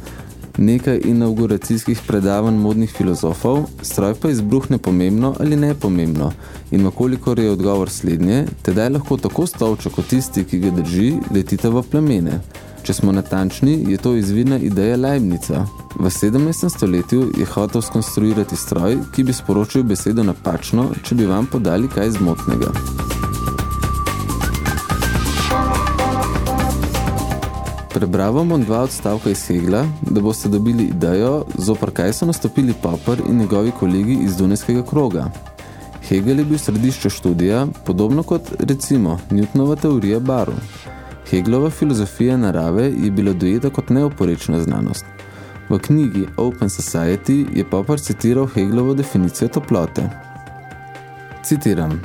nekaj 0.57 1.01
inauguracijskih 1.05 2.01
predavanj 2.07 2.57
modnih 2.57 2.91
filozofov, 2.91 3.65
stroj 3.81 4.15
pa 4.21 4.29
izbruhne 4.29 4.77
pomembno 4.77 5.35
ali 5.39 5.55
nepomembno 5.55 6.31
in 6.71 6.87
vkolikor 6.87 7.39
je 7.39 7.51
odgovor 7.51 7.89
slednje, 7.89 8.45
tedaj 8.61 8.89
lahko 8.89 9.17
tako 9.17 9.47
stolčo 9.47 9.89
kot 9.89 10.07
tisti, 10.07 10.43
ki 10.43 10.59
ga 10.59 10.71
drži, 10.71 11.13
letita 11.33 11.69
v 11.69 11.83
plemene. 11.91 12.41
Če 12.83 12.93
smo 12.93 13.11
natančni, 13.11 13.83
je 13.91 13.97
to 13.97 14.15
izvirna 14.15 14.57
ideja 14.57 14.95
Leibnica. 14.95 15.65
V 15.99 16.09
17. 16.09 16.69
stoletju 16.69 17.31
je 17.37 17.45
hotel 17.45 17.81
skonstruirati 17.81 18.55
stroj, 18.55 18.99
ki 19.15 19.23
bi 19.23 19.33
sporočil 19.33 19.83
besedo 19.83 20.23
napačno, 20.23 20.91
če 21.03 21.15
bi 21.15 21.25
vam 21.25 21.49
podali 21.51 21.91
kaj 21.91 22.15
zmotnega. 22.19 22.71
Prebravam 27.97 28.49
bom 28.49 28.61
dva 28.61 28.83
odstavka 28.85 29.29
iz 29.29 29.47
Hegla, 29.47 29.79
da 30.01 30.21
boste 30.21 30.49
dobili 30.49 30.83
idejo, 30.83 31.45
zopr 31.57 31.89
kaj 31.91 32.11
so 32.13 32.25
nastopili 32.29 32.73
Popper 32.81 33.21
in 33.29 33.37
njegovi 33.37 33.71
kolegi 33.79 34.17
iz 34.21 34.35
Dunajskega 34.37 34.83
kroga. 34.85 35.31
Hegel 36.09 36.39
je 36.39 36.45
bil 36.45 36.57
središče 36.57 37.09
študija, 37.09 37.65
podobno 37.85 38.23
kot, 38.23 38.51
recimo, 38.59 39.17
Newtonova 39.31 39.79
teorija 39.81 40.19
baru. 40.19 40.53
Heglova 41.29 41.69
filozofija 41.69 42.37
narave 42.37 42.83
je 42.83 43.11
bila 43.11 43.33
dojeta 43.33 43.69
kot 43.69 43.89
neoporečna 43.89 44.59
znanost. 44.63 45.05
V 45.69 45.79
knjigi 45.79 46.27
Open 46.37 46.69
Society 46.69 47.45
je 47.57 47.69
Popper 47.69 47.99
citiral 47.99 48.45
Heglovo 48.45 48.93
definicijo 48.93 49.47
toplote. 49.47 50.09
Citiram. 51.43 52.01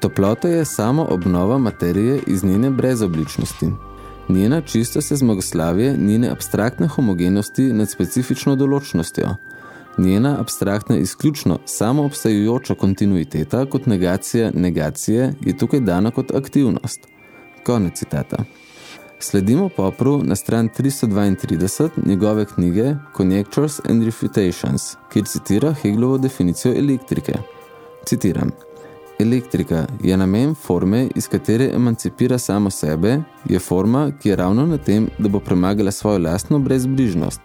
Toplota 0.00 0.48
je 0.48 0.64
samo 0.64 1.06
obnova 1.10 1.58
materije 1.58 2.20
iz 2.26 2.44
njene 2.44 2.70
brezobličnosti. 2.70 3.85
Njena 4.28 4.60
čisto 4.60 5.00
se 5.00 5.16
zmagoslavje, 5.16 5.96
njene 5.98 6.30
abstraktne 6.30 6.88
homogenosti 6.88 7.62
nad 7.72 7.90
specifično 7.90 8.56
določnostjo. 8.56 9.36
Njena 9.98 10.40
abstraktna 10.40 10.96
izključno 10.96 11.58
samoobstajujoča 11.64 12.74
kontinuiteta 12.74 13.64
kot 13.70 13.86
negacija 13.86 14.50
negacije 14.54 15.34
je 15.40 15.56
tukaj 15.58 15.80
dana 15.80 16.10
kot 16.10 16.34
aktivnost. 16.34 17.06
Konec 17.64 17.98
citata. 17.98 18.44
Sledimo 19.18 19.68
Popru 19.68 20.20
na 20.22 20.36
stran 20.36 20.68
332 20.78 21.88
njegove 22.06 22.44
knjige 22.44 22.94
Conjectures 23.16 23.80
and 23.88 24.04
Refutations, 24.04 24.96
kjer 25.12 25.24
citira 25.24 25.72
Heglovo 25.72 26.18
definicijo 26.18 26.74
elektrike. 26.74 27.32
Citiram. 28.06 28.50
Elektrika 29.18 29.86
je 30.02 30.16
namen 30.16 30.54
forme, 30.54 31.08
iz 31.14 31.28
katere 31.28 31.70
emancipira 31.74 32.38
samo 32.38 32.70
sebe, 32.70 33.22
je 33.48 33.58
forma, 33.58 34.10
ki 34.22 34.28
je 34.28 34.36
ravno 34.36 34.66
na 34.66 34.78
tem, 34.78 35.08
da 35.18 35.28
bo 35.28 35.40
premagala 35.40 35.90
svojo 35.90 36.18
lastno 36.18 36.58
brezbližnost, 36.58 37.40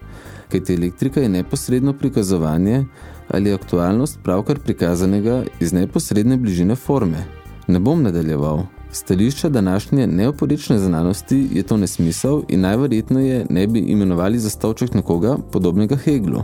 kajti 0.50 0.74
elektrika 0.74 1.20
je 1.20 1.28
neposredno 1.28 1.92
prikazovanje 1.92 2.84
ali 3.28 3.52
aktualnost 3.52 4.18
pravkar 4.22 4.58
prikazanega 4.58 5.44
iz 5.60 5.72
neposredne 5.72 6.36
bližine 6.36 6.76
forme. 6.76 7.24
Ne 7.66 7.78
bom 7.78 8.02
nadaljeval. 8.02 8.62
Stališča 8.92 9.48
današnje 9.48 10.06
neoporečne 10.06 10.78
znanosti 10.78 11.48
je 11.52 11.62
to 11.62 11.76
nesmisel 11.76 12.42
in 12.48 12.60
najverjetneje 12.60 13.46
ne 13.50 13.66
bi 13.66 13.78
imenovali 13.78 14.38
za 14.38 14.50
stavček 14.50 14.94
nekoga 14.94 15.36
podobnega 15.52 15.96
Heglu. 15.96 16.42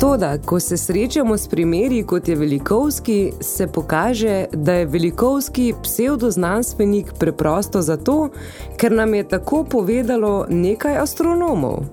Toda, 0.00 0.38
ko 0.38 0.60
se 0.60 0.76
srečamo 0.76 1.36
s 1.36 1.48
primeri, 1.48 2.02
kot 2.02 2.28
je 2.28 2.36
Velikovski, 2.36 3.32
se 3.40 3.66
pokaže, 3.66 4.44
da 4.52 4.72
je 4.72 4.86
Velikovski 4.86 5.74
pseudoznanstvenik 5.82 7.12
preprosto 7.18 7.82
zato, 7.82 8.28
ker 8.76 8.92
nam 8.92 9.14
je 9.14 9.28
tako 9.28 9.64
povedalo 9.64 10.46
nekaj 10.48 10.96
astronomov. 10.96 11.84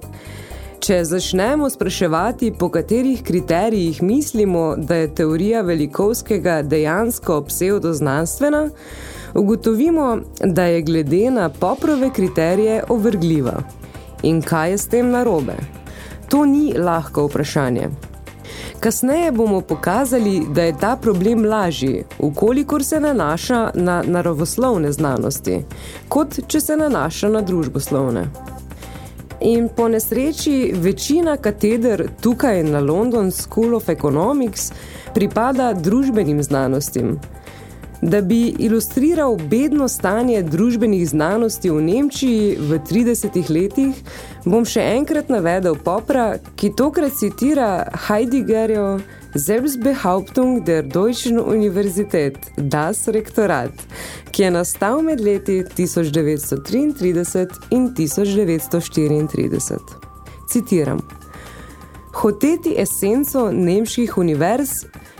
Če 0.80 1.02
začnemo 1.04 1.70
spraševati, 1.70 2.54
po 2.60 2.70
katerih 2.70 3.24
kriterijih 3.24 4.04
mislimo, 4.04 4.76
da 4.78 4.96
je 4.96 5.16
teorija 5.16 5.62
Velikovskega 5.62 6.62
dejansko 6.62 7.42
pseudoznanstvena, 7.42 8.70
ugotovimo, 9.36 10.18
da 10.46 10.64
je 10.64 10.82
glede 10.82 11.32
na 11.32 11.50
poprove 11.50 12.14
kriterije 12.14 12.84
ovrgljiva. 12.90 13.58
In 14.24 14.42
kaj 14.42 14.72
je 14.72 14.78
s 14.78 14.88
tem 14.88 15.12
narobe? 15.12 15.58
To 16.30 16.46
ni 16.46 16.74
lahko 16.78 17.26
vprašanje. 17.28 17.90
Kasneje 18.80 19.32
bomo 19.32 19.62
pokazali, 19.62 20.42
da 20.50 20.64
je 20.64 20.78
ta 20.80 20.96
problem 21.02 21.46
lažji, 21.46 22.04
ukolikor 22.20 22.84
se 22.84 23.00
nanaša 23.00 23.72
na 23.74 24.04
naravoslovne 24.08 24.92
znanosti, 24.92 25.62
kot 26.08 26.40
če 26.48 26.62
se 26.62 26.78
nanaša 26.78 27.30
na 27.30 27.42
družboslovne. 27.42 28.28
In 29.42 29.70
po 29.76 29.88
nesreči 29.88 30.74
večina 30.76 31.38
kateder 31.38 32.10
tukaj 32.22 32.64
na 32.64 32.80
London 32.80 33.32
School 33.32 33.76
of 33.76 33.90
Economics 33.90 34.72
pripada 35.14 35.74
družbenim 35.74 36.44
znanostim. 36.44 37.20
Da 38.02 38.22
bi 38.22 38.56
ilustriral 38.60 39.38
bedno 39.50 39.88
stanje 39.88 40.44
družbenih 40.44 41.10
znanosti 41.10 41.70
v 41.70 41.82
Nemčiji 41.82 42.58
v 42.60 42.80
30 42.90 43.50
letih, 43.50 43.96
bom 44.46 44.66
še 44.66 44.82
enkrat 45.00 45.30
navedel 45.34 45.76
Popra, 45.82 46.38
ki 46.56 46.76
tokrat 46.78 47.12
citira 47.18 47.90
Heideggerjo 48.08 49.00
Selbstbehauptung 49.34 50.66
der 50.66 50.84
Deutschen 50.84 51.40
Universität, 51.40 52.38
das 52.58 53.08
Rektorat, 53.08 53.74
ki 54.32 54.44
je 54.44 54.52
nastal 54.52 55.02
med 55.02 55.22
leti 55.22 55.64
1933 55.66 57.50
in 57.70 57.94
1934. 57.98 59.80
Citiram. 60.48 61.17
Hoteti 62.18 62.76
esenco 62.78 63.52
nemških 63.52 64.18
univerz 64.18 64.70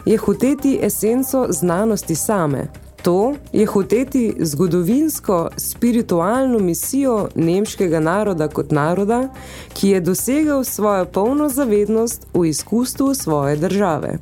je 0.06 0.18
hoteti 0.18 0.80
esenco 0.84 1.46
znanosti 1.50 2.16
same. 2.16 2.68
To 3.04 3.34
je 3.54 3.66
hoteti 3.66 4.36
zgodovinsko, 4.40 5.50
spiritualno 5.58 6.60
misijo 6.60 7.30
nemškega 7.36 8.00
naroda 8.00 8.48
kot 8.48 8.72
naroda, 8.72 9.30
ki 9.74 9.90
je 9.90 10.02
dosegal 10.02 10.64
svojo 10.64 11.06
polno 11.06 11.50
zavednost 11.50 12.28
v 12.34 12.46
izkustvu 12.46 13.14
svoje 13.14 13.56
države. 13.56 14.18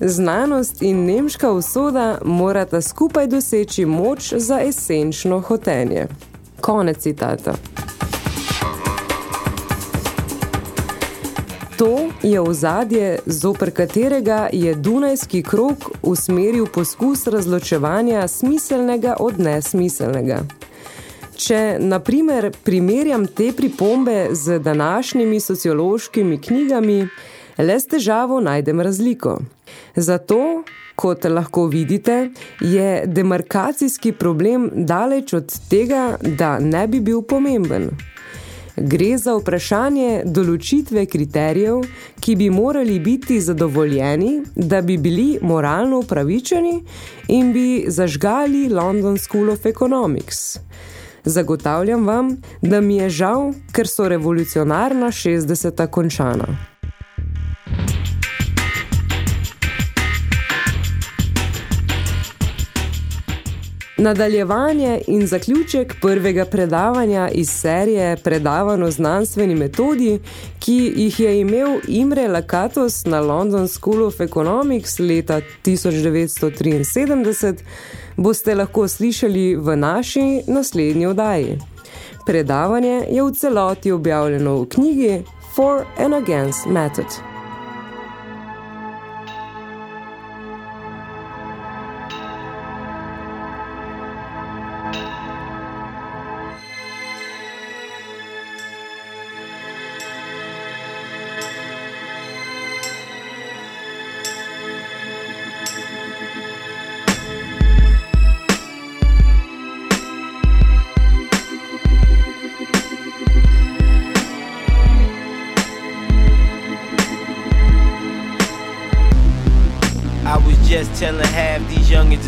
Znanost 0.00 0.82
in 0.82 1.04
nemška 1.04 1.52
usoda 1.52 2.18
morata 2.24 2.80
skupaj 2.80 3.26
doseči 3.26 3.84
moč 3.84 4.34
za 4.36 4.60
esenčno 4.60 5.40
hotenje. 5.40 6.06
Konec 6.60 6.98
citata. 6.98 7.54
To 11.76 12.08
je 12.22 12.40
ozadje, 12.40 13.18
zoper 13.26 13.70
katerega 13.70 14.48
je 14.52 14.74
Dunajski 14.74 15.42
krok 15.42 15.90
usmeril 16.02 16.66
poskus 16.66 17.26
razločevanja 17.26 18.28
smiselnega 18.28 19.16
od 19.20 19.40
nesmiselnega. 19.40 20.38
Če, 21.36 21.76
na 21.80 21.98
primer, 22.00 22.48
primerjam 22.64 23.26
te 23.26 23.50
pripombe 23.52 24.28
z 24.32 24.58
današnjimi 24.58 25.40
sociološkimi 25.40 26.40
knjigami, 26.40 27.08
le 27.58 27.80
s 27.80 27.86
težavo 27.86 28.40
najdem 28.40 28.80
razliko. 28.80 29.38
Zato, 29.96 30.64
kot 30.94 31.24
lahko 31.24 31.66
vidite, 31.66 32.30
je 32.60 33.02
demarkacijski 33.06 34.12
problem 34.12 34.70
daleč 34.74 35.32
od 35.32 35.52
tega, 35.68 36.16
da 36.22 36.58
ne 36.58 36.86
bi 36.88 37.00
bil 37.00 37.22
pomemben. 37.22 37.90
Gre 38.76 39.14
za 39.16 39.32
vprašanje 39.38 40.26
določitve 40.28 41.06
kriterijev, 41.08 41.80
ki 42.20 42.36
bi 42.36 42.50
morali 42.52 42.98
biti 43.00 43.40
zadovoljeni, 43.40 44.42
da 44.54 44.82
bi 44.82 44.98
bili 45.00 45.38
moralno 45.42 46.02
upravičeni 46.04 46.74
in 47.32 47.52
bi 47.56 47.84
zažgali 47.88 48.68
London 48.68 49.16
School 49.18 49.50
of 49.50 49.66
Economics. 49.66 50.58
Zagotavljam 51.24 52.06
vam, 52.06 52.36
da 52.62 52.80
mi 52.80 53.00
je 53.00 53.10
žal, 53.10 53.52
ker 53.72 53.88
so 53.88 54.08
revolucionarna 54.08 55.08
60. 55.10 55.86
končana. 55.90 56.75
Nadaljevanje 63.98 65.00
in 65.06 65.26
zaključek 65.26 65.94
prvega 66.00 66.44
predavanja 66.44 67.28
iz 67.32 67.50
serije 67.50 68.16
Predavano 68.16 68.90
znanstveni 68.90 69.54
metodi, 69.54 70.18
ki 70.58 70.92
jih 70.96 71.20
je 71.20 71.40
imel 71.40 71.80
Imre 71.88 72.28
Lakatos 72.28 73.04
na 73.04 73.20
London 73.20 73.68
School 73.68 74.02
of 74.02 74.20
Economics 74.20 74.98
leta 74.98 75.40
1973, 75.64 77.54
boste 78.16 78.54
lahko 78.54 78.88
slišali 78.88 79.56
v 79.56 79.76
naši 79.76 80.42
naslednji 80.46 81.06
oddaji. 81.06 81.58
Predavanje 82.26 83.06
je 83.10 83.22
v 83.22 83.32
celoti 83.32 83.92
objavljeno 83.92 84.56
v 84.56 84.68
knjigi 84.68 85.22
For 85.54 85.84
and 85.98 86.14
Against 86.14 86.66
Method. 86.66 87.35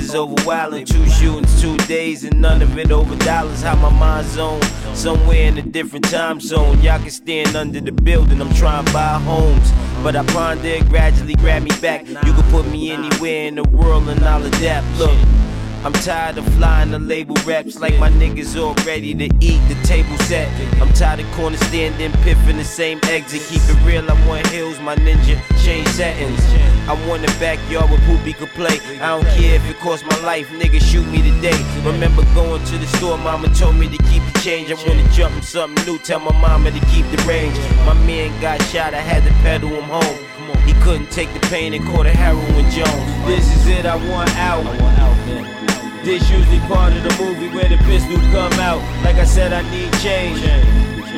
Is 0.09 0.14
over. 0.14 0.38
Two 0.85 1.07
shootings, 1.09 1.61
two 1.61 1.77
days, 1.87 2.25
and 2.25 2.40
none 2.40 2.62
of 2.62 2.79
it 2.79 2.90
over 2.90 3.14
dollars. 3.16 3.62
How 3.62 3.77
my 3.77 3.90
mind's 3.90 4.31
zone 4.31 4.62
somewhere 4.94 5.49
in 5.49 5.59
a 5.59 5.62
different 5.62 6.09
time 6.09 6.40
zone. 6.40 6.81
Y'all 6.81 6.99
can 6.99 7.11
stand 7.11 7.57
under 7.57 7.81
the 7.81 7.92
building. 7.92 8.40
I'm 8.40 8.53
trying 8.55 8.85
to 8.87 8.92
buy 8.92 9.18
homes, 9.21 9.71
but 10.03 10.16
I 10.16 10.25
ponder 10.27 10.83
gradually 10.85 11.35
grab 11.35 11.62
me 11.62 11.71
back. 11.81 12.07
You 12.07 12.14
can 12.14 12.51
put 12.51 12.66
me 12.68 12.90
anywhere 12.90 13.49
in 13.49 13.57
the 13.57 13.64
world 13.64 14.09
and 14.09 14.25
I'll 14.25 14.44
adapt. 14.44 14.87
Look. 14.99 15.47
I'm 15.84 15.92
tired 15.92 16.36
of 16.38 16.44
flying 16.54 16.90
the 16.90 16.98
label 16.98 17.36
reps 17.46 17.78
like 17.78 17.96
my 18.00 18.10
niggas 18.10 18.60
all 18.60 18.74
ready 18.84 19.14
to 19.14 19.26
eat 19.40 19.60
the 19.68 19.78
table 19.84 20.18
set. 20.26 20.48
I'm 20.82 20.92
tired 20.92 21.20
of 21.20 21.30
corner 21.32 21.56
standing, 21.56 22.10
piffing 22.24 22.56
the 22.56 22.64
same 22.64 22.98
exit. 23.04 23.42
Keep 23.48 23.62
it 23.62 23.86
real, 23.86 24.10
I 24.10 24.26
want 24.26 24.46
hills, 24.48 24.80
my 24.80 24.96
ninja, 24.96 25.40
change 25.64 25.86
settings. 25.88 26.40
I 26.88 26.94
want 27.08 27.22
a 27.22 27.32
backyard 27.38 27.90
where 27.90 28.00
Poopy 28.00 28.32
could 28.32 28.48
play. 28.50 28.80
I 29.00 29.08
don't 29.14 29.26
care 29.36 29.54
if 29.54 29.70
it 29.70 29.78
costs 29.78 30.04
my 30.04 30.18
life, 30.26 30.48
nigga, 30.48 30.80
shoot 30.80 31.06
me 31.06 31.22
today. 31.22 31.56
Remember 31.84 32.24
going 32.34 32.64
to 32.64 32.76
the 32.76 32.86
store, 32.98 33.16
mama 33.16 33.48
told 33.54 33.76
me 33.76 33.86
to 33.88 34.02
keep 34.10 34.22
the 34.32 34.40
change. 34.40 34.72
I 34.72 34.74
wanna 34.86 35.08
jump 35.12 35.36
in 35.36 35.42
something 35.42 35.86
new, 35.86 35.98
tell 35.98 36.18
my 36.18 36.32
mama 36.40 36.72
to 36.72 36.80
keep 36.86 37.06
the 37.12 37.22
range. 37.22 37.56
My 37.86 37.94
man 38.04 38.28
got 38.40 38.60
shot, 38.64 38.94
I 38.94 39.00
had 39.00 39.22
to 39.22 39.30
pedal 39.44 39.68
him 39.68 39.84
home. 39.84 40.18
He 40.66 40.74
couldn't 40.82 41.10
take 41.10 41.32
the 41.34 41.40
pain 41.46 41.72
and 41.72 41.84
caught 41.86 42.06
a 42.06 42.10
heroin 42.10 42.68
Jones. 42.70 43.26
This 43.26 43.46
is 43.56 43.66
it, 43.68 43.86
I 43.86 43.96
want 44.10 44.34
out. 44.36 44.66
I 44.66 44.82
want 44.82 44.98
out, 44.98 45.16
man. 45.26 45.67
This 46.09 46.31
usually 46.31 46.59
part 46.61 46.94
of 46.94 47.03
the 47.03 47.23
movie 47.23 47.55
where 47.55 47.68
the 47.68 47.77
pistol 47.85 48.16
come 48.33 48.55
out. 48.55 48.81
Like 49.05 49.16
I 49.16 49.25
said, 49.25 49.53
I 49.53 49.61
need 49.71 49.92
change. 50.01 50.40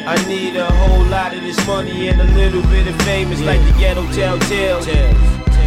I 0.04 0.16
need 0.26 0.56
a 0.56 0.64
whole 0.64 1.04
lot 1.04 1.32
of 1.32 1.42
this 1.42 1.64
money 1.64 2.08
and 2.08 2.20
a 2.20 2.24
little 2.34 2.60
bit 2.62 2.88
of 2.88 3.00
fame. 3.02 3.30
It's 3.30 3.40
like 3.40 3.60
the 3.60 3.78
ghetto 3.78 4.02
telltale. 4.10 4.82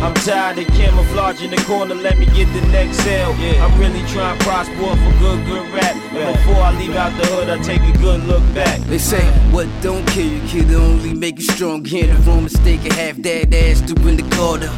I'm 0.04 0.14
tired 0.16 0.60
of 0.60 0.68
camouflage 0.76 1.42
in 1.42 1.52
the 1.52 1.64
corner, 1.64 1.96
let 1.96 2.18
me 2.20 2.26
get 2.26 2.52
the 2.52 2.68
next 2.68 2.98
sale. 2.98 3.32
I'm 3.64 3.80
really 3.80 4.06
trying 4.12 4.38
to 4.38 4.44
prosper 4.44 4.76
for 4.76 5.20
good, 5.20 5.46
good 5.46 5.72
rap. 5.72 5.96
And 6.12 6.36
before 6.36 6.62
I 6.62 6.78
leave 6.78 6.98
out 6.98 7.18
the 7.18 7.26
hood, 7.28 7.50
I 7.50 7.64
take 7.64 7.80
a 7.80 7.98
good 8.00 8.26
look 8.26 8.44
back. 8.54 8.82
They 8.82 8.98
say, 8.98 9.24
what 9.52 9.70
don't 9.82 10.06
kill 10.10 10.28
you, 10.28 10.42
kid, 10.50 10.70
only 10.74 11.14
make 11.14 11.40
you 11.40 11.46
strong. 11.46 11.84
The 11.84 12.12
wrong 12.28 12.44
mistake 12.44 12.84
and 12.84 12.92
half 12.92 13.16
that 13.22 13.54
ass 13.54 13.80
doing 13.80 14.18
the 14.18 14.36
quarter. 14.36 14.70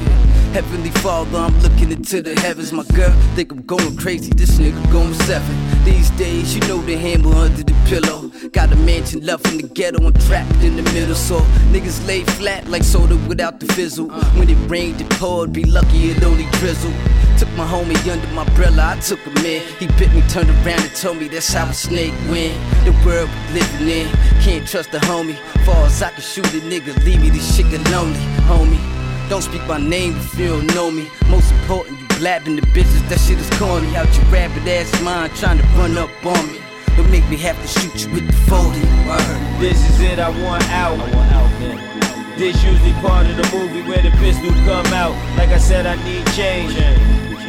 Heavenly 0.55 0.91
Father, 0.91 1.37
I'm 1.37 1.59
looking 1.59 1.91
into 1.91 2.21
the 2.21 2.33
heavens. 2.39 2.71
My 2.71 2.85
girl 2.95 3.11
think 3.35 3.51
I'm 3.51 3.63
going 3.63 3.97
crazy. 3.97 4.31
This 4.31 4.51
nigga 4.51 4.89
going 4.89 5.13
seven. 5.13 5.53
These 5.83 6.11
days, 6.11 6.55
you 6.55 6.61
know 6.61 6.77
the 6.77 6.95
hammer 6.95 7.35
under 7.35 7.61
the 7.61 7.75
pillow. 7.89 8.31
Got 8.53 8.71
a 8.71 8.77
mansion 8.77 9.25
love 9.25 9.45
in 9.47 9.57
the 9.57 9.67
ghetto 9.67 10.07
and 10.07 10.17
trapped 10.21 10.63
in 10.63 10.77
the 10.77 10.83
middle. 10.93 11.13
So 11.13 11.41
niggas 11.73 12.07
lay 12.07 12.23
flat 12.23 12.69
like 12.69 12.83
soda 12.83 13.17
without 13.27 13.59
the 13.59 13.65
fizzle. 13.73 14.09
Uh. 14.09 14.23
When 14.37 14.49
it 14.49 14.55
rained, 14.69 15.01
it 15.01 15.09
poured. 15.09 15.51
Be 15.51 15.65
lucky 15.65 16.11
it 16.11 16.23
only 16.23 16.45
drizzle. 16.51 16.93
Took 17.37 17.51
my 17.57 17.67
homie 17.67 17.99
under 18.09 18.27
my 18.27 18.43
umbrella, 18.43 18.95
I 18.95 18.99
took 19.01 19.19
him 19.19 19.35
in. 19.45 19.61
He 19.77 19.87
bit 19.99 20.13
me, 20.13 20.21
turned 20.29 20.49
around 20.51 20.83
and 20.87 20.95
told 20.95 21.17
me 21.17 21.27
that's 21.27 21.51
how 21.51 21.67
a 21.67 21.73
snake 21.73 22.13
win. 22.29 22.55
The 22.85 22.93
world 23.05 23.29
we 23.51 23.59
living 23.59 23.89
in, 23.89 24.07
can't 24.39 24.65
trust 24.65 24.93
a 24.93 24.99
homie. 24.99 25.35
Far 25.65 25.87
as 25.87 26.01
I 26.01 26.11
can 26.11 26.21
shoot 26.21 26.45
a 26.45 26.61
nigga, 26.61 26.95
leave 27.03 27.21
me 27.21 27.29
this 27.29 27.57
shit 27.57 27.65
lonely, 27.91 28.23
homie. 28.47 28.94
Don't 29.29 29.41
speak 29.41 29.65
my 29.65 29.79
name 29.79 30.15
if 30.17 30.37
you 30.37 30.47
don't 30.47 30.67
know 30.75 30.91
me. 30.91 31.09
Most 31.29 31.51
important, 31.51 31.99
you 31.99 32.07
blabbing 32.19 32.55
the 32.55 32.61
bitches, 32.61 33.01
that 33.09 33.19
shit 33.19 33.39
is 33.39 33.49
corny. 33.57 33.95
Out 33.95 34.05
your 34.15 34.25
rabbit 34.25 34.67
ass 34.67 35.01
mind 35.01 35.35
trying 35.35 35.57
to 35.57 35.63
run 35.77 35.97
up 35.97 36.11
on 36.23 36.47
me. 36.51 36.59
Don't 36.95 37.09
make 37.09 37.27
me 37.27 37.37
have 37.37 37.59
to 37.59 37.67
shoot 37.67 38.05
you 38.05 38.13
with 38.13 38.27
the 38.27 38.33
40. 38.47 38.79
Word. 39.09 39.59
This 39.59 39.81
is 39.89 39.99
it, 39.99 40.19
I 40.19 40.29
want 40.29 40.63
out. 40.69 40.99
I 40.99 41.15
want 41.15 41.31
out, 41.31 41.49
man. 41.59 42.37
This 42.37 42.63
usually 42.63 42.93
part 43.01 43.25
of 43.25 43.35
the 43.35 43.49
movie 43.57 43.81
where 43.81 44.01
the 44.01 44.11
pistol 44.21 44.51
come 44.63 44.85
out. 44.93 45.15
Like 45.37 45.49
I 45.49 45.57
said, 45.57 45.85
I 45.87 45.95
need 46.05 46.25
change. 46.33 46.73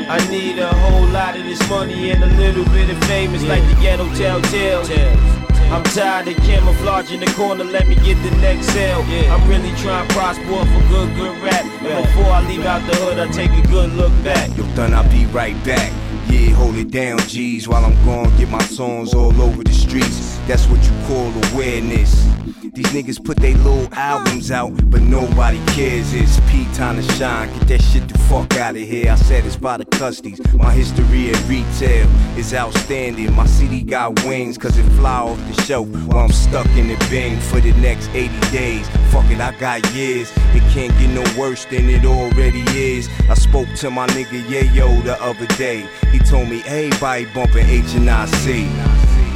I 0.09 0.19
need 0.31 0.59
a 0.59 0.73
whole 0.73 1.07
lot 1.09 1.37
of 1.37 1.45
this 1.45 1.61
money 1.69 2.11
and 2.11 2.25
a 2.25 2.29
little 2.39 2.65
bit 2.73 2.89
of 2.89 2.99
fame. 3.05 3.35
It's 3.35 3.45
like 3.45 3.63
the 3.69 3.75
ghetto 3.83 4.09
telltale. 4.15 5.46
I'm 5.69 5.83
tired 5.83 6.29
of 6.29 6.37
camouflage 6.39 7.11
in 7.13 7.21
the 7.21 7.27
corner, 7.33 7.65
let 7.65 7.89
me 7.89 7.97
get 7.97 8.15
the 8.23 8.31
next 8.39 8.67
sale. 8.67 9.03
I'm 9.03 9.49
really 9.49 9.75
trying 9.77 10.07
to 10.07 10.15
prosper 10.15 10.45
for 10.45 10.89
good, 10.89 11.15
good 11.17 11.37
rap. 11.43 11.65
And 11.83 12.07
before 12.07 12.25
I 12.27 12.47
leave 12.47 12.65
out 12.65 12.89
the 12.89 12.97
hood, 12.97 13.19
I 13.19 13.27
take 13.33 13.51
a 13.51 13.67
good 13.69 13.93
look 13.93 14.13
back. 14.23 14.57
Yo, 14.57 14.65
done, 14.75 14.95
I'll 14.95 15.11
be 15.11 15.27
right 15.27 15.57
back. 15.65 15.93
Yeah, 16.31 16.55
hold 16.55 16.77
it 16.77 16.91
down, 16.91 17.19
G's, 17.21 17.69
while 17.69 17.85
I'm 17.85 17.95
gone. 18.05 18.37
Get 18.37 18.49
my 18.49 18.63
songs 18.63 19.15
all 19.15 19.41
over 19.41 19.63
the 19.63 19.73
streets. 19.73 20.39
That's 20.47 20.67
what 20.67 20.83
you 20.85 20.93
call 21.07 21.33
awareness. 21.53 22.25
These 22.77 22.87
niggas 22.87 23.25
put 23.25 23.39
they 23.39 23.55
little 23.55 23.89
albums 23.95 24.51
out, 24.51 24.73
but 24.91 25.01
nobody 25.01 25.59
cares. 25.69 26.13
It's 26.13 26.39
P 26.51 26.67
time 26.75 26.97
to 26.97 27.13
shine. 27.15 27.49
Get 27.59 27.69
that 27.69 27.83
shit 27.83 28.07
the 28.07 28.19
fuck 28.19 28.55
out 28.57 28.77
of 28.77 28.83
here. 28.83 29.11
I 29.11 29.15
said 29.15 29.47
it's 29.47 29.57
by 29.57 29.79
the 29.79 29.87
custies. 29.87 30.39
My 30.53 30.73
history 30.73 31.31
at 31.31 31.49
retail 31.49 32.07
is 32.37 32.53
outstanding. 32.53 33.33
My 33.35 33.47
city 33.47 33.83
got 33.83 34.23
wings, 34.25 34.59
cause 34.59 34.77
it 34.77 34.85
fly 34.99 35.21
off 35.21 35.39
the 35.49 35.63
shelf 35.63 35.89
while 36.07 36.19
I'm 36.19 36.33
stuck 36.33 36.67
in 36.77 36.89
the 36.89 36.97
bin 37.09 37.41
for 37.41 37.61
the 37.61 37.73
next 37.81 38.11
80 38.11 38.39
days. 38.51 38.87
Fuck 39.11 39.31
it, 39.31 39.41
I 39.41 39.59
got 39.59 39.91
years. 39.95 40.31
It 40.55 40.63
can't 40.75 40.93
get 40.99 41.11
no 41.11 41.25
worse 41.41 41.65
than 41.65 41.89
it 41.89 42.05
already 42.05 42.65
is. 42.77 43.09
I 43.31 43.35
spoke 43.35 43.69
to 43.77 43.91
my 43.91 44.07
nigga 44.09 44.43
Yayo 44.43 45.03
the 45.03 45.21
other 45.23 45.47
day. 45.57 45.89
He 46.17 46.23
told 46.23 46.49
me 46.49 46.63
everybody 46.65 47.27
bumping 47.27 47.67
H 47.67 47.95
and 47.95 48.09
I 48.09 48.25
C. 48.25 48.67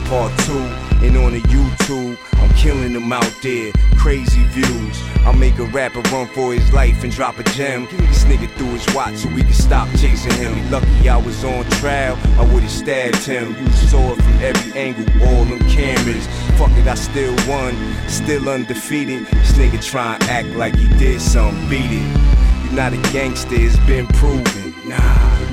Part 0.08 0.32
two, 0.40 0.56
and 1.04 1.14
on 1.18 1.32
the 1.32 1.42
YouTube, 1.42 2.16
I'm 2.40 2.48
killing 2.54 2.94
them 2.94 3.12
out 3.12 3.30
there. 3.42 3.70
Crazy 3.98 4.42
views. 4.44 4.98
I 5.26 5.32
make 5.32 5.58
a 5.58 5.64
rapper 5.64 6.00
run 6.10 6.26
for 6.28 6.54
his 6.54 6.72
life 6.72 7.04
and 7.04 7.12
drop 7.12 7.38
a 7.38 7.42
gem. 7.52 7.86
This 8.08 8.24
nigga 8.24 8.50
threw 8.56 8.68
his 8.68 8.94
watch 8.94 9.16
so 9.16 9.28
we 9.28 9.42
could 9.42 9.54
stop 9.54 9.88
chasing 9.98 10.32
him. 10.32 10.54
He 10.54 10.70
lucky 10.70 11.06
I 11.06 11.18
was 11.18 11.44
on 11.44 11.66
trial, 11.82 12.18
I 12.38 12.50
would've 12.50 12.70
stabbed 12.70 13.26
him. 13.26 13.54
You 13.60 13.70
saw 13.72 14.12
it 14.12 14.22
from 14.22 14.38
every 14.40 14.72
angle, 14.72 15.04
all 15.28 15.44
them 15.44 15.58
cameras. 15.68 16.26
Fuck 16.56 16.72
it, 16.78 16.88
I 16.88 16.94
still 16.94 17.36
won, 17.46 17.76
still 18.08 18.48
undefeated. 18.48 19.26
This 19.26 19.52
nigga 19.52 19.84
try 19.84 20.14
and 20.14 20.22
act 20.24 20.48
like 20.56 20.74
he 20.76 20.88
did 20.96 21.20
something, 21.20 21.68
beat 21.68 21.84
it. 21.84 22.20
You're 22.64 22.72
not 22.72 22.94
a 22.94 23.12
gangster, 23.12 23.54
it's 23.54 23.76
been 23.80 24.06
proven. 24.06 24.72
Nah, 24.88 24.96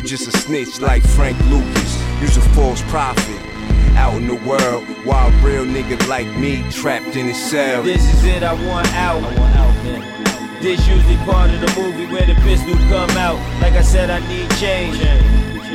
just 0.08 0.28
a 0.28 0.38
snitch 0.38 0.80
like 0.80 1.04
Frank 1.04 1.38
Lucas. 1.48 2.02
You's 2.22 2.38
a 2.38 2.42
false 2.56 2.82
prophet. 2.84 3.42
Out 3.98 4.16
in 4.16 4.28
the 4.28 4.36
world, 4.36 4.86
while 5.06 5.30
real 5.44 5.66
nigga 5.66 6.08
like 6.08 6.28
me 6.38 6.64
trapped 6.72 7.18
in 7.18 7.28
a 7.28 7.34
cell. 7.34 7.84
This 7.84 8.02
is 8.14 8.24
it, 8.24 8.42
I 8.42 8.54
want 8.54 8.88
out. 8.94 9.22
I 9.22 9.40
want 9.40 9.56
out, 9.56 9.84
man. 9.84 10.62
This 10.62 10.88
usually 10.88 11.18
part 11.18 11.50
of 11.50 11.60
the 11.60 11.82
movie 11.82 12.06
where 12.06 12.26
the 12.26 12.36
pistol 12.36 12.76
come 12.88 13.10
out. 13.18 13.38
Like 13.62 13.74
I 13.74 13.82
said, 13.82 14.10
I 14.10 14.20
need 14.30 14.50
change. 14.52 14.98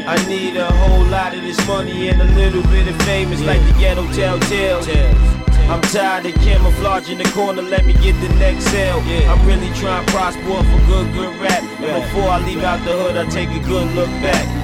I 0.07 0.16
need 0.27 0.57
a 0.57 0.73
whole 0.73 1.05
lot 1.05 1.35
of 1.35 1.42
this 1.42 1.59
money 1.68 2.09
and 2.09 2.23
a 2.23 2.25
little 2.25 2.62
bit 2.62 2.88
of 2.88 2.97
fame. 3.03 3.33
It's 3.33 3.42
like 3.42 3.61
the 3.66 3.79
ghetto 3.79 4.11
telltale. 4.12 5.41
I'm 5.70 5.81
tired 5.83 6.27
of 6.27 6.35
camouflage 6.37 7.11
in 7.11 7.18
the 7.18 7.25
corner, 7.25 7.62
let 7.62 7.85
me 7.87 7.94
get 7.94 8.14
the 8.20 8.29
next 8.37 8.64
sale. 8.64 8.98
I'm 9.29 9.46
really 9.46 9.70
trying 9.75 10.05
to 10.05 10.12
prosper 10.12 10.40
a 10.40 10.87
good, 10.87 11.12
good 11.14 11.35
rap. 11.40 11.62
And 11.81 12.03
before 12.03 12.29
I 12.29 12.44
leave 12.44 12.62
out 12.62 12.85
the 12.85 12.92
hood, 12.92 13.16
I 13.16 13.29
take 13.31 13.51
a 13.51 13.61
good 13.66 13.90
look 13.94 14.11
back. 14.20 14.62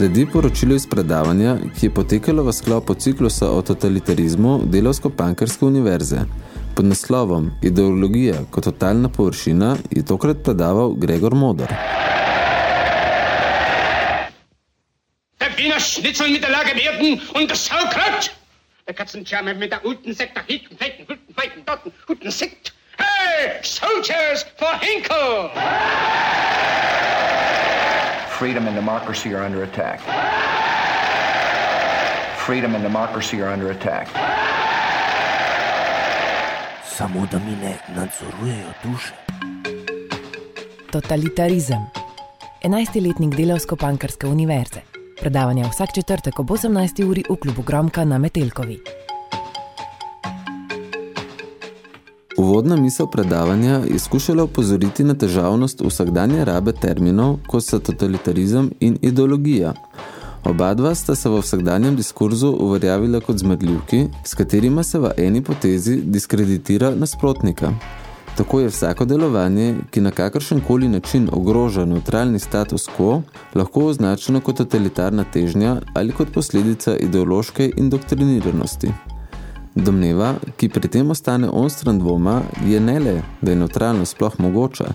Sledi 0.00 0.26
poročilo 0.32 0.74
iz 0.74 0.86
predavanja, 0.88 1.58
ki 1.76 1.86
je 1.86 1.90
potekalo 1.92 2.42
v 2.42 2.52
sklopu 2.56 2.94
ciklusa 2.94 3.50
o 3.52 3.58
totalitarizmu 3.62 4.52
Delovsko-Pankerske 4.72 5.66
univerze. 5.66 6.22
Pod 6.76 6.88
naslovom 6.88 7.50
Ideologija 7.62 8.38
kot 8.50 8.64
totalna 8.64 9.10
površina 9.12 9.74
je 9.90 10.04
tokrat 10.10 10.40
predaval 10.44 10.94
Gregor 11.02 11.36
Modar. 11.36 11.68
Der 15.40 15.52
Wiener 15.58 15.80
Schnitzel 15.80 16.32
mit 16.32 16.42
der 16.42 16.50
Lage 16.50 16.72
werden 16.80 17.20
und 17.36 17.50
das 17.50 17.66
Sauerkraut. 17.66 18.32
Der 18.86 18.94
Katzenscharme 18.94 19.54
mit 19.54 19.70
der 19.70 19.80
guten 19.84 20.14
Sekt, 20.14 20.34
der 20.34 20.44
Hinten, 20.48 20.78
Feiten, 20.78 21.04
guten 21.06 21.34
Feiten, 21.34 21.62
Dotten, 21.66 21.92
guten 22.06 22.30
Sekt. 22.30 22.72
Hey, 22.96 23.60
Soldiers 23.62 24.46
for 24.56 24.80
Hinkel! 24.80 25.50
Freedom 28.40 28.66
and 28.66 28.74
democracy 28.74 29.34
are 29.34 29.44
under 29.44 29.62
attack. 29.62 30.00
Freedom 32.46 32.74
and 32.74 32.82
democracy 32.82 33.42
are 33.42 33.52
under 33.52 33.70
attack. 33.70 34.08
Samo 36.84 37.26
da 37.32 37.38
mi 37.38 37.50
ne 37.50 37.76
nadzorujejo 37.96 38.72
duše. 38.84 39.12
Totalitarizem. 40.92 41.86
11-letnik 42.64 43.34
Delavsko-Pankarske 43.34 44.26
univerze. 44.26 44.80
Predavanja 45.20 45.68
vsak 45.68 45.88
četrtek 45.94 46.40
ob 46.40 46.50
18. 46.50 47.04
uri 47.04 47.24
v 47.30 47.36
klubu 47.36 47.62
Gromka 47.62 48.04
na 48.04 48.18
Metelkovi. 48.18 48.78
Uvodna 52.60 52.76
misel 52.76 53.06
predavanja 53.06 53.80
je 53.90 53.98
skušala 53.98 54.44
upozoriti 54.44 55.04
na 55.04 55.14
težavnost 55.14 55.80
vsakdanje 55.80 56.44
rabe 56.44 56.72
terminov, 56.72 57.38
kot 57.48 57.64
sta 57.64 57.78
totalitarizem 57.78 58.68
in 58.80 58.98
ideologija. 59.02 59.72
Oba 60.44 60.74
dva 60.74 60.94
sta 60.94 61.14
se 61.14 61.28
v 61.28 61.38
vsakdanjem 61.40 61.96
diskurzu 61.96 62.50
uverjavila 62.52 63.20
kot 63.20 63.38
zmedljivki, 63.38 64.02
s 64.24 64.34
katerima 64.34 64.82
se 64.82 64.98
v 64.98 65.12
eni 65.16 65.40
potezi 65.42 66.02
diskreditira 66.04 66.90
nasprotnika. 66.94 67.72
Tako 68.36 68.60
je 68.60 68.68
vsako 68.68 69.04
delovanje, 69.04 69.74
ki 69.90 70.00
na 70.00 70.10
kakršen 70.10 70.60
koli 70.60 70.88
način 70.88 71.30
ogroža 71.32 71.84
neutralni 71.84 72.38
status 72.38 72.88
quo, 72.98 73.22
lahko 73.54 73.86
označeno 73.86 74.40
kot 74.40 74.56
totalitarna 74.56 75.24
težnja 75.24 75.80
ali 75.94 76.12
kot 76.12 76.28
posledica 76.34 76.96
ideološke 76.96 77.72
indoktriniranosti. 77.76 78.92
Domneva, 79.74 80.34
ki 80.56 80.68
pri 80.68 80.88
tem 80.88 81.10
ostane 81.10 81.48
onstran 81.48 81.98
dvoma, 81.98 82.42
je 82.66 82.80
ne 82.80 82.98
le, 82.98 83.22
da 83.40 83.52
je 83.52 83.56
neutralnost 83.56 84.16
sploh 84.16 84.34
mogoča, 84.38 84.88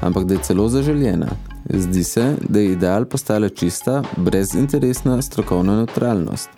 ampak 0.00 0.24
da 0.24 0.34
je 0.34 0.42
celo 0.42 0.68
zaželjena. 0.68 1.28
Zdi 1.68 2.04
se, 2.04 2.34
da 2.48 2.60
je 2.60 2.72
ideal 2.72 3.04
postala 3.04 3.48
čista, 3.48 4.02
brezinteresna 4.16 5.22
strokovna 5.22 5.76
neutralnost. 5.76 6.50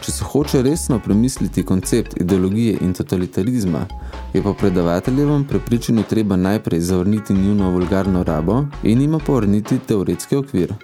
Če 0.00 0.12
se 0.12 0.24
hoče 0.24 0.62
resno 0.62 0.98
premisliti 1.04 1.64
koncept 1.64 2.20
ideologije 2.20 2.78
in 2.80 2.92
totalitarizma, 2.92 3.86
je 4.34 4.42
po 4.42 4.54
predavateljevem 4.54 5.44
prepričanju 5.44 6.02
treba 6.08 6.36
najprej 6.36 6.80
zavrniti 6.80 7.34
njuno 7.34 7.70
vulgarno 7.70 8.22
rabo 8.24 8.64
in 8.82 9.02
ima 9.02 9.18
povrniti 9.18 9.78
teoretski 9.78 10.36
okvir. 10.36 10.74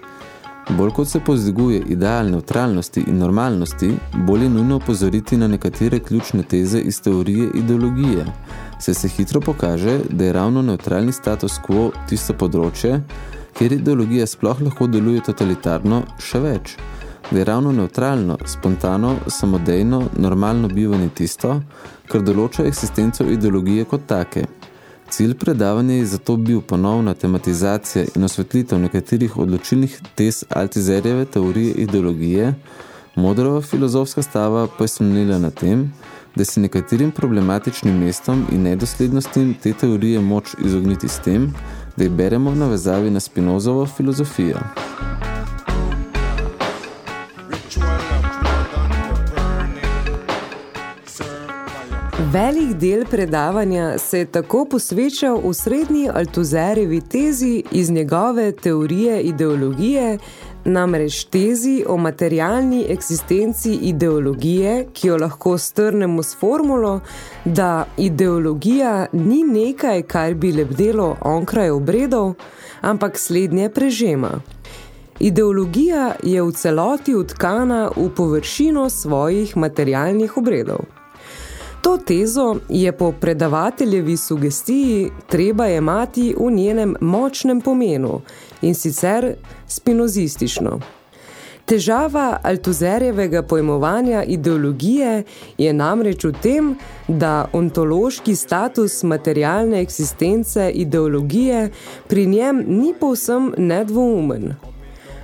Bolj 0.69 0.91
kot 0.91 1.07
se 1.07 1.19
pozdiguje 1.19 1.79
ideal 1.87 2.29
neutralnosti 2.29 3.03
in 3.07 3.17
normalnosti, 3.17 3.91
bolj 4.27 4.43
je 4.43 4.49
nujno 4.49 4.75
opozoriti 4.75 5.37
na 5.37 5.47
nekatere 5.47 5.99
ključne 5.99 6.43
teze 6.43 6.79
iz 6.79 7.01
teorije 7.01 7.49
ideologije, 7.53 8.25
se 8.79 8.93
se 8.93 9.07
hitro 9.07 9.41
pokaže, 9.41 9.99
da 10.09 10.25
je 10.25 10.33
ravno 10.33 10.61
neutralni 10.61 11.11
status 11.11 11.59
quo 11.67 11.91
tisto 12.09 12.33
področje, 12.33 12.99
kjer 13.57 13.77
ideologija 13.79 14.27
sploh 14.27 14.61
lahko 14.61 14.87
deluje 14.91 15.23
totalitarno, 15.23 16.01
še 16.19 16.43
več, 16.43 16.75
da 17.31 17.39
je 17.39 17.45
ravno 17.47 17.71
neutralno, 17.71 18.37
spontano, 18.45 19.15
samodejno, 19.27 20.03
normalno 20.17 20.67
bivanje 20.67 21.09
tisto, 21.15 21.61
kar 22.11 22.27
določa 22.27 22.67
eksistenco 22.67 23.23
ideologije 23.23 23.87
kot 23.87 24.03
take. 24.07 24.43
Cilj 25.09 25.33
predavanja 25.33 25.93
je 25.93 26.05
zato 26.05 26.35
bil 26.37 26.61
ponovna 26.61 27.13
tematizacija 27.13 28.05
in 28.15 28.23
osvetlitev 28.23 28.79
nekaterih 28.79 29.37
odločilnih 29.37 30.01
tez 30.15 30.43
Altizerjeve 30.49 31.25
teorije 31.25 31.73
ideologije, 31.73 32.53
modrova 33.15 33.61
filozofska 33.61 34.21
stava 34.21 34.67
pa 34.77 34.83
je 34.83 34.87
slonila 34.87 35.39
na 35.39 35.49
tem, 35.51 35.93
da 36.35 36.45
se 36.45 36.59
nekaterim 36.59 37.11
problematičnim 37.11 37.97
mestom 37.99 38.45
in 38.51 38.61
nedoslednostim 38.61 39.55
te 39.63 39.73
teorije 39.73 40.19
moč 40.19 40.55
izogniti 40.65 41.07
s 41.07 41.19
tem, 41.19 41.53
da 41.97 42.03
jih 42.03 42.11
beremo 42.11 42.55
na 42.55 42.67
vezavi 42.67 43.09
na 43.09 43.19
Spinozovo 43.19 43.85
filozofijo. 43.85 44.59
Velik 52.37 52.75
del 52.77 53.05
predavanja 53.05 53.97
se 53.97 54.19
je 54.19 54.25
tako 54.25 54.65
posvečal 54.69 55.39
v 55.41 55.53
srednji 55.53 56.09
Altuzerjevi 56.13 56.99
tezi 57.01 57.63
iz 57.71 57.89
njegove 57.91 58.51
teorije 58.51 59.21
ideologije, 59.21 60.17
namreč 60.65 61.23
tezi 61.23 61.83
o 61.87 61.97
materialni 61.97 62.85
eksistenci 62.89 63.73
ideologije, 63.73 64.85
ki 64.93 65.07
jo 65.07 65.17
lahko 65.17 65.57
strnemo 65.57 66.23
s 66.23 66.37
formulo, 66.39 66.99
da 67.45 67.85
ideologija 67.97 69.07
ni 69.13 69.43
nekaj, 69.43 70.01
kar 70.01 70.33
bi 70.33 70.51
lebdelo 70.51 71.15
onkraj 71.21 71.69
obredov, 71.69 72.33
ampak 72.81 73.17
slednje 73.17 73.69
prežema. 73.69 74.31
Ideologija 75.19 76.15
je 76.23 76.43
v 76.43 76.51
celoti 76.51 77.15
utkana 77.15 77.89
v 77.95 78.09
površino 78.15 78.89
svojih 78.89 79.57
materialnih 79.57 80.37
obredov. 80.37 80.96
To 81.87 81.97
tezo 81.97 82.55
je 82.69 82.91
po 82.91 83.11
predavateljevi 83.11 84.17
sugestiji 84.17 85.11
treba 85.27 85.65
jemati 85.65 86.35
v 86.39 86.51
njenem 86.51 86.95
močnem 87.01 87.61
pomenu 87.61 88.21
in 88.61 88.75
sicer 88.75 89.35
spinozistično. 89.67 90.79
Težava 91.65 92.39
Altuzerjevega 92.43 93.41
pojmovanja 93.43 94.23
ideologije 94.23 95.23
je 95.57 95.73
namreč 95.73 96.23
v 96.23 96.33
tem, 96.41 96.75
da 97.07 97.49
ontološki 97.53 98.35
status 98.35 99.03
materialne 99.03 99.81
eksistence 99.81 100.71
ideologije 100.73 101.69
pri 102.07 102.25
njem 102.25 102.63
ni 102.67 102.93
povsem 102.99 103.53
nedvoumen. 103.57 104.53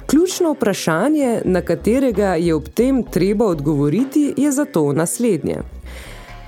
Ključno 0.05 0.51
vprašanje, 0.51 1.41
na 1.45 1.61
katerega 1.61 2.35
je 2.35 2.55
ob 2.55 2.67
tem 2.69 3.03
treba 3.03 3.45
odgovoriti, 3.45 4.33
je 4.37 4.51
zato 4.51 4.93
naslednje. 4.93 5.61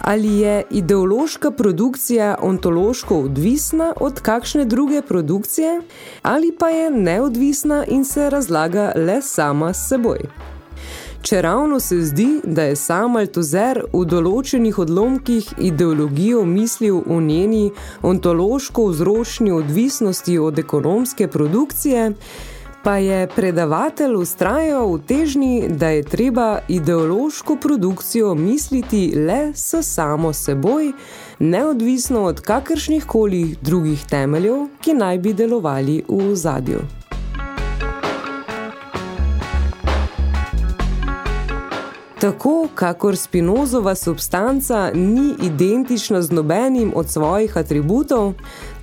Ali 0.01 0.39
je 0.39 0.63
ideološka 0.69 1.51
produkcija 1.51 2.37
ontološko 2.41 3.19
odvisna 3.19 3.93
od 3.99 4.19
kakšne 4.19 4.65
druge 4.65 5.01
produkcije, 5.01 5.81
ali 6.21 6.51
pa 6.59 6.69
je 6.69 6.91
neodvisna 6.91 7.85
in 7.87 8.05
se 8.05 8.29
razlaga 8.29 8.91
le 8.95 9.21
sama 9.21 9.73
s 9.73 9.89
seboj? 9.89 10.19
Če 11.25 11.41
ravno 11.41 11.79
se 11.79 12.01
zdi, 12.01 12.41
da 12.43 12.63
je 12.63 12.75
sam 12.77 13.15
Altuzer 13.17 13.79
v 13.93 14.03
določenih 14.05 14.77
odlomkih 14.77 15.47
ideologijo 15.57 16.43
mislil 16.45 16.99
v 17.01 17.17
njeni 17.25 17.63
ontološko 18.05 18.85
vzročni 18.91 19.49
odvisnosti 19.51 20.37
od 20.37 20.61
ekonomske 20.61 21.27
produkcije, 21.27 22.11
pa 22.85 22.97
je 22.97 23.27
predavatelj 23.27 24.13
ustrajal 24.13 24.91
v 24.93 24.99
težnji, 25.07 25.67
da 25.69 25.89
je 25.89 26.03
treba 26.03 26.59
ideološko 26.67 27.55
produkcijo 27.61 28.35
misliti 28.35 29.13
le 29.15 29.53
s 29.55 29.81
samo 29.81 30.33
seboj, 30.33 30.91
neodvisno 31.39 32.23
od 32.23 32.41
kakršnih 32.41 33.05
koli 33.05 33.55
drugih 33.61 34.05
temeljev, 34.09 34.67
ki 34.81 34.93
naj 34.93 35.17
bi 35.17 35.33
delovali 35.33 36.03
v 36.07 36.35
zadju. 36.35 37.04
Tako, 42.25 42.67
kakor 42.75 43.17
Spinozova 43.17 43.95
substanca 43.95 44.91
ni 44.93 45.33
identična 45.41 46.21
z 46.21 46.31
nobenim 46.31 46.93
od 46.95 47.09
svojih 47.09 47.57
atributov, 47.57 48.33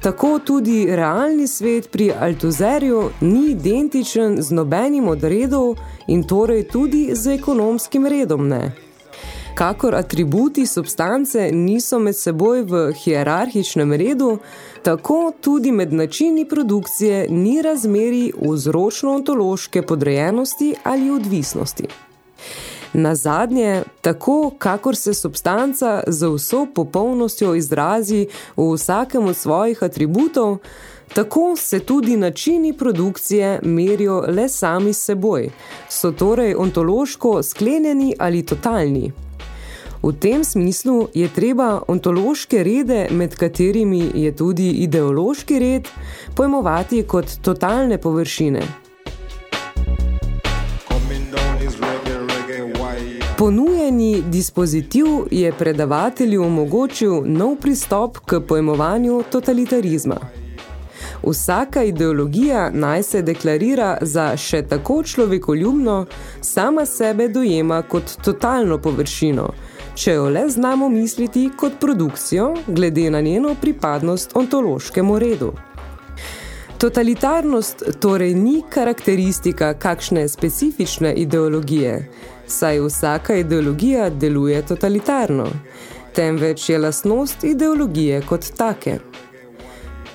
tako 0.02 0.38
tudi 0.38 0.86
realni 0.96 1.48
svet 1.48 1.90
pri 1.90 2.12
Altuzerju 2.20 3.10
ni 3.20 3.50
identičen 3.50 4.42
z 4.42 4.50
nobenim 4.50 5.08
od 5.08 5.24
redov 5.24 5.74
in 6.06 6.22
torej 6.22 6.68
tudi 6.68 7.10
z 7.12 7.34
ekonomskim 7.34 8.06
redom 8.06 8.48
ne. 8.48 8.72
Kakor 9.54 9.94
atributi 9.94 10.66
substance 10.66 11.50
niso 11.52 11.98
med 11.98 12.16
seboj 12.16 12.62
v 12.62 12.92
hierarhičnem 12.92 13.92
redu, 13.92 14.38
tako 14.82 15.32
tudi 15.40 15.72
med 15.72 15.92
načini 15.92 16.48
produkcije 16.48 17.26
ni 17.30 17.62
razmeri 17.62 18.32
vzročno-ontološke 18.38 19.82
podrejenosti 19.82 20.74
ali 20.84 21.10
odvisnosti. 21.10 22.11
Na 22.92 23.14
zadnje, 23.14 23.82
tako 24.00 24.52
kakor 24.58 24.96
se 24.96 25.14
substanca 25.14 26.02
za 26.06 26.28
vso 26.28 26.66
popolnostjo 26.74 27.54
izrazi 27.54 28.26
v 28.56 28.72
vsakem 28.74 29.26
od 29.26 29.36
svojih 29.36 29.82
atributov, 29.82 30.58
tako 31.14 31.56
se 31.56 31.80
tudi 31.80 32.16
načini 32.16 32.72
produkcije 32.72 33.60
merijo 33.62 34.24
le 34.28 34.48
sami 34.48 34.92
s 34.92 35.04
seboj, 35.04 35.50
so 35.88 36.12
torej 36.12 36.54
ontološko 36.54 37.42
sklenjeni 37.42 38.14
ali 38.18 38.46
totalni. 38.46 39.12
V 40.02 40.12
tem 40.12 40.44
smislu 40.44 41.08
je 41.14 41.28
treba 41.28 41.82
ontološke 41.88 42.64
rede, 42.64 43.06
med 43.10 43.36
katerimi 43.36 44.10
je 44.14 44.36
tudi 44.36 44.70
ideološki 44.70 45.58
red, 45.58 45.88
pojmovati 46.34 47.02
kot 47.02 47.26
totalne 47.42 47.98
površine. 47.98 48.81
Ponujeni 53.42 54.22
dispozitiv 54.30 55.06
je 55.30 55.52
predavatelju 55.58 56.44
omogočil 56.44 57.22
nov 57.26 57.56
pristop 57.56 58.18
k 58.18 58.40
pojmovanju 58.48 59.22
totalitarizma. 59.30 60.16
Vsaka 61.26 61.82
ideologija 61.82 62.70
naj 62.70 63.02
se 63.02 63.22
deklarira 63.22 63.98
za 64.02 64.36
še 64.36 64.62
tako 64.62 65.02
človekoljubno, 65.02 66.06
sama 66.40 66.86
sebe 66.86 67.26
dojema 67.28 67.82
kot 67.82 68.14
totalno 68.24 68.78
površino, 68.78 69.48
če 69.94 70.14
jo 70.14 70.28
le 70.30 70.44
znamo 70.48 70.88
misliti 70.88 71.48
kot 71.56 71.80
produkcijo, 71.80 72.54
glede 72.66 73.10
na 73.10 73.20
njeno 73.20 73.56
pripadnost 73.60 74.36
ontološkemu 74.36 75.18
redu. 75.18 75.52
Totalitarnost 76.78 77.82
torej 78.00 78.34
ni 78.34 78.62
karakteristika 78.70 79.74
kakšne 79.74 80.28
specifične 80.28 81.14
ideologije, 81.14 82.08
saj 82.52 82.80
vsaka 82.80 83.34
ideologija 83.34 84.10
deluje 84.10 84.62
totalitarno, 84.66 85.46
temveč 86.14 86.68
je 86.68 86.78
lastnost 86.78 87.44
ideologije 87.44 88.22
kot 88.28 88.44
take. 88.56 88.98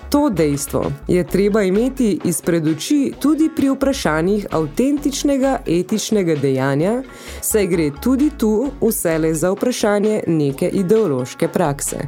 To 0.09 0.29
dejstvo 0.29 0.91
je 1.07 1.23
treba 1.27 1.63
imeti 1.63 2.19
izpred 2.23 2.67
oči 2.67 3.13
tudi 3.19 3.49
pri 3.55 3.69
vprašanjih 3.69 4.45
avtentičnega 4.51 5.57
etičnega 5.67 6.35
dejanja, 6.35 7.01
saj 7.41 7.67
gre 7.67 7.89
tudi 8.01 8.29
tu 8.38 8.69
vsele 8.81 9.33
za 9.33 9.51
vprašanje 9.51 10.21
neke 10.27 10.69
ideološke 10.69 11.47
prakse. 11.47 12.07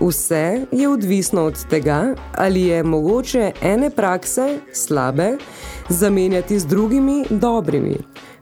Vse 0.00 0.66
je 0.72 0.88
odvisno 0.88 1.44
od 1.44 1.66
tega, 1.70 2.14
ali 2.34 2.62
je 2.62 2.82
mogoče 2.82 3.52
ene 3.62 3.90
prakse, 3.90 4.58
slabe, 4.72 5.36
zamenjati 5.88 6.58
z 6.58 6.66
drugimi 6.66 7.24
dobrimi, 7.30 7.96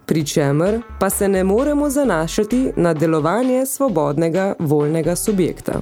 pri 0.06 0.26
čemer 0.26 0.80
pa 0.98 1.10
se 1.10 1.28
ne 1.28 1.44
moremo 1.44 1.90
zanašati 1.90 2.72
na 2.76 2.94
delovanje 2.94 3.66
svobodnega 3.66 4.54
voljnega 4.58 5.16
subjekta. 5.16 5.72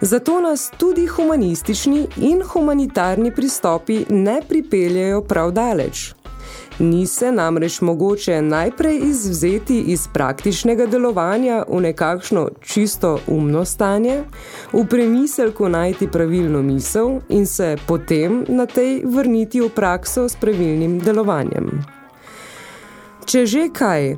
Zato 0.00 0.40
nas 0.40 0.70
tudi 0.76 1.06
humanistični 1.06 2.06
in 2.16 2.42
humanitarni 2.42 3.34
pristopi 3.34 4.04
ne 4.08 4.40
pripeljajo 4.48 5.22
prav 5.22 5.50
daleč. 5.50 6.14
Ni 6.78 7.06
se 7.06 7.32
namreč 7.32 7.80
mogoče 7.80 8.42
najprej 8.42 9.00
izvzeti 9.02 9.80
iz 9.80 10.08
praktičnega 10.12 10.86
delovanja 10.86 11.64
v 11.68 11.80
nekakšno 11.80 12.48
čisto 12.60 13.18
umno 13.26 13.64
stanje, 13.64 14.22
v 14.72 14.86
premiselku 14.86 15.68
najti 15.68 16.06
pravilno 16.06 16.62
misel 16.62 17.18
in 17.28 17.46
se 17.46 17.76
potem 17.86 18.44
na 18.48 18.66
tej 18.66 19.02
vrniti 19.04 19.60
v 19.60 19.68
prakso 19.68 20.28
s 20.28 20.36
pravilnim 20.36 20.98
delovanjem. 20.98 21.97
Če 23.28 23.42
že 23.44 23.66
kaj, 23.68 24.14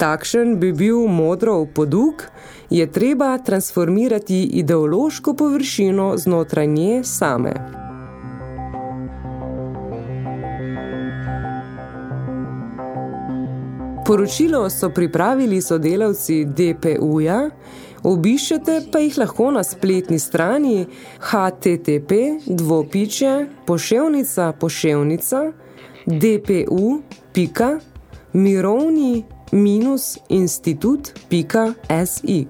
takšen 0.00 0.54
bi 0.56 0.70
bil 0.72 1.02
modrov 1.12 1.66
poduk, 1.76 2.22
je 2.72 2.86
treba 2.88 3.36
transformirati 3.36 4.38
ideološko 4.56 5.34
površino 5.36 6.06
znotraj 6.16 6.66
nje 6.72 7.02
same. 7.04 7.52
Poročilo 14.06 14.70
so 14.70 14.88
pripravili 14.88 15.60
sodelavci 15.60 16.44
DPU-ja, 16.48 17.38
obiščete 18.00 18.80
pa 18.88 19.04
jih 19.04 19.18
lahko 19.20 19.50
na 19.52 19.60
spletni 19.64 20.16
strani 20.18 20.86
http 21.20 22.24
dvopiče 22.48 23.34
poševnica 23.68 24.52
poševnica 24.56 25.50
dpu.mirovni 26.06 27.93
minus 29.52 30.18
institut.si. 30.28 32.46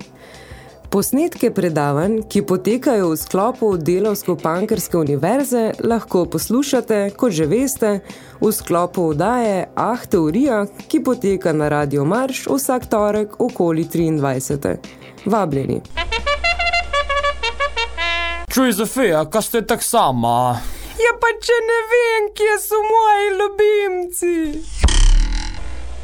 Posnetke 0.90 1.50
predavanj, 1.50 2.22
ki 2.30 2.42
potekajo 2.46 3.10
v 3.10 3.16
sklopu 3.18 3.76
Delovsko-Pankerske 3.76 4.96
univerze, 4.96 5.72
lahko 5.82 6.22
poslušate, 6.30 7.10
kot 7.18 7.34
že 7.34 7.50
veste, 7.50 7.98
v 8.38 8.52
sklopu 8.54 9.10
vdaje 9.10 9.66
Ah 9.74 9.98
Teorija, 9.98 10.70
ki 10.86 11.02
poteka 11.02 11.52
na 11.52 11.68
Radio 11.68 12.06
Marš 12.06 12.46
vsak 12.46 12.86
torek 12.86 13.40
okoli 13.42 13.90
23. 13.90 14.78
Vabljeni. 15.26 15.82
Čuj, 18.54 18.72
Zofija, 18.72 19.26
kaj 19.26 19.42
ste 19.42 19.66
tak 19.66 19.82
sama? 19.82 20.62
Ja 20.94 21.12
pa 21.18 21.30
če 21.42 21.58
ne 21.58 21.80
vem, 21.90 22.30
kje 22.38 22.54
so 22.62 22.78
moji 22.78 23.26
ljubimci. 23.34 24.93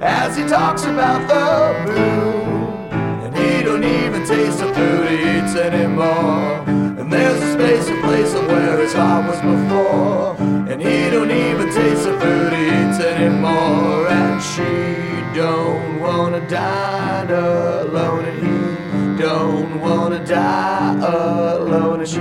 as 0.00 0.36
he 0.36 0.44
talks 0.46 0.84
about 0.84 1.26
the 1.28 1.92
moon. 1.92 2.92
And 3.24 3.36
he 3.36 3.62
don't 3.62 3.84
even 3.84 4.26
taste 4.26 4.58
the 4.58 4.72
food 4.74 5.08
he 5.08 5.38
eats 5.38 5.54
anymore. 5.54 6.64
And 6.98 7.12
there's 7.12 7.40
a 7.40 7.52
space, 7.54 7.88
a 7.88 8.00
place 8.02 8.34
of 8.34 8.46
where 8.46 8.78
his 8.78 8.92
heart 8.92 9.26
was 9.26 9.40
before. 9.40 10.36
And 10.70 10.80
he 10.80 11.10
don't 11.10 11.30
even 11.30 11.72
taste 11.72 12.04
the 12.04 12.18
food 12.20 12.52
he 12.52 12.66
eats 12.66 13.00
anymore. 13.00 14.08
And 14.08 14.42
she 14.42 15.34
don't 15.34 16.00
wanna 16.00 16.46
die 16.48 17.22
alone. 17.24 18.24
And 18.24 19.16
he 19.16 19.22
don't 19.22 19.80
wanna 19.80 20.24
die 20.24 20.94
alone. 20.98 22.00
And 22.00 22.08
she 22.08 22.20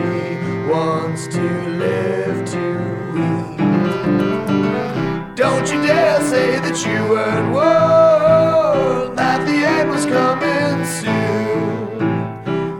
wants 0.71 1.27
to 1.27 1.41
live 1.41 2.45
to 2.51 2.75
eat. 3.17 3.65
Don't 5.45 5.71
you 5.71 5.79
dare 5.85 6.21
say 6.21 6.57
that 6.65 6.77
you 6.87 6.99
weren't 7.07 7.53
warned 7.53 9.15
that 9.15 9.45
the 9.45 9.57
end 9.75 9.91
was 9.91 10.03
coming 10.07 10.77
soon. 10.99 12.01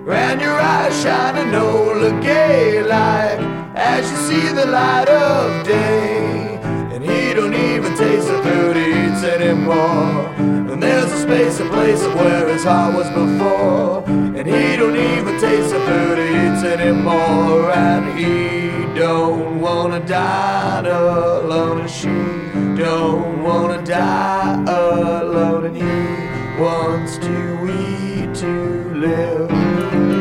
And 0.10 0.42
your 0.42 0.60
eyes 0.60 1.00
shine 1.00 1.38
a 1.38 1.46
Nola 1.46 2.10
gay 2.22 2.82
like 2.82 3.40
as 3.76 4.10
you 4.10 4.18
see 4.28 4.48
the 4.52 4.66
light 4.66 5.08
of 5.08 5.64
day. 5.64 6.58
And 6.94 7.04
he 7.04 7.36
don't 7.36 7.54
even 7.54 7.96
taste 7.96 8.28
the 8.28 8.42
food 8.42 8.76
he 8.78 8.88
eats 9.04 9.24
anymore. 9.24 10.26
And 10.72 10.82
there's 10.82 11.12
a 11.12 11.22
space, 11.22 11.60
a 11.60 11.70
place 11.70 12.02
of 12.02 12.16
where 12.16 12.48
his 12.50 12.64
heart 12.64 12.96
was 12.96 13.10
before. 13.10 14.04
And 14.08 14.48
he 14.48 14.76
don't 14.76 14.98
even 14.98 15.40
taste 15.40 15.70
the 15.70 15.82
food 15.88 16.18
he 16.18 16.30
eats 16.44 16.64
anymore. 16.64 17.72
And 17.72 18.18
he 18.18 19.00
don't 19.00 19.62
wanna 19.62 20.00
die 20.00 20.80
alone. 20.80 21.82
And 21.82 21.90
she 21.90 22.45
don't 22.76 23.42
wanna 23.42 23.82
die 23.84 24.64
alone. 24.68 25.66
And 25.66 25.76
he 25.78 26.62
wants 26.62 27.18
to 27.20 27.36
eat 27.68 28.36
to 28.36 28.94
live. 28.94 30.15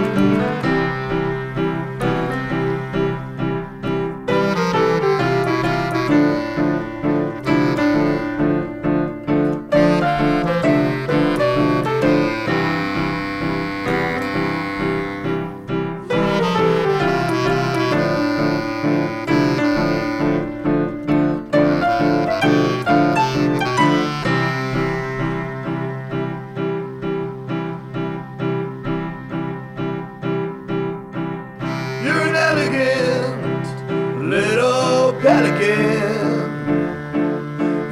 Pelican, 35.65 37.15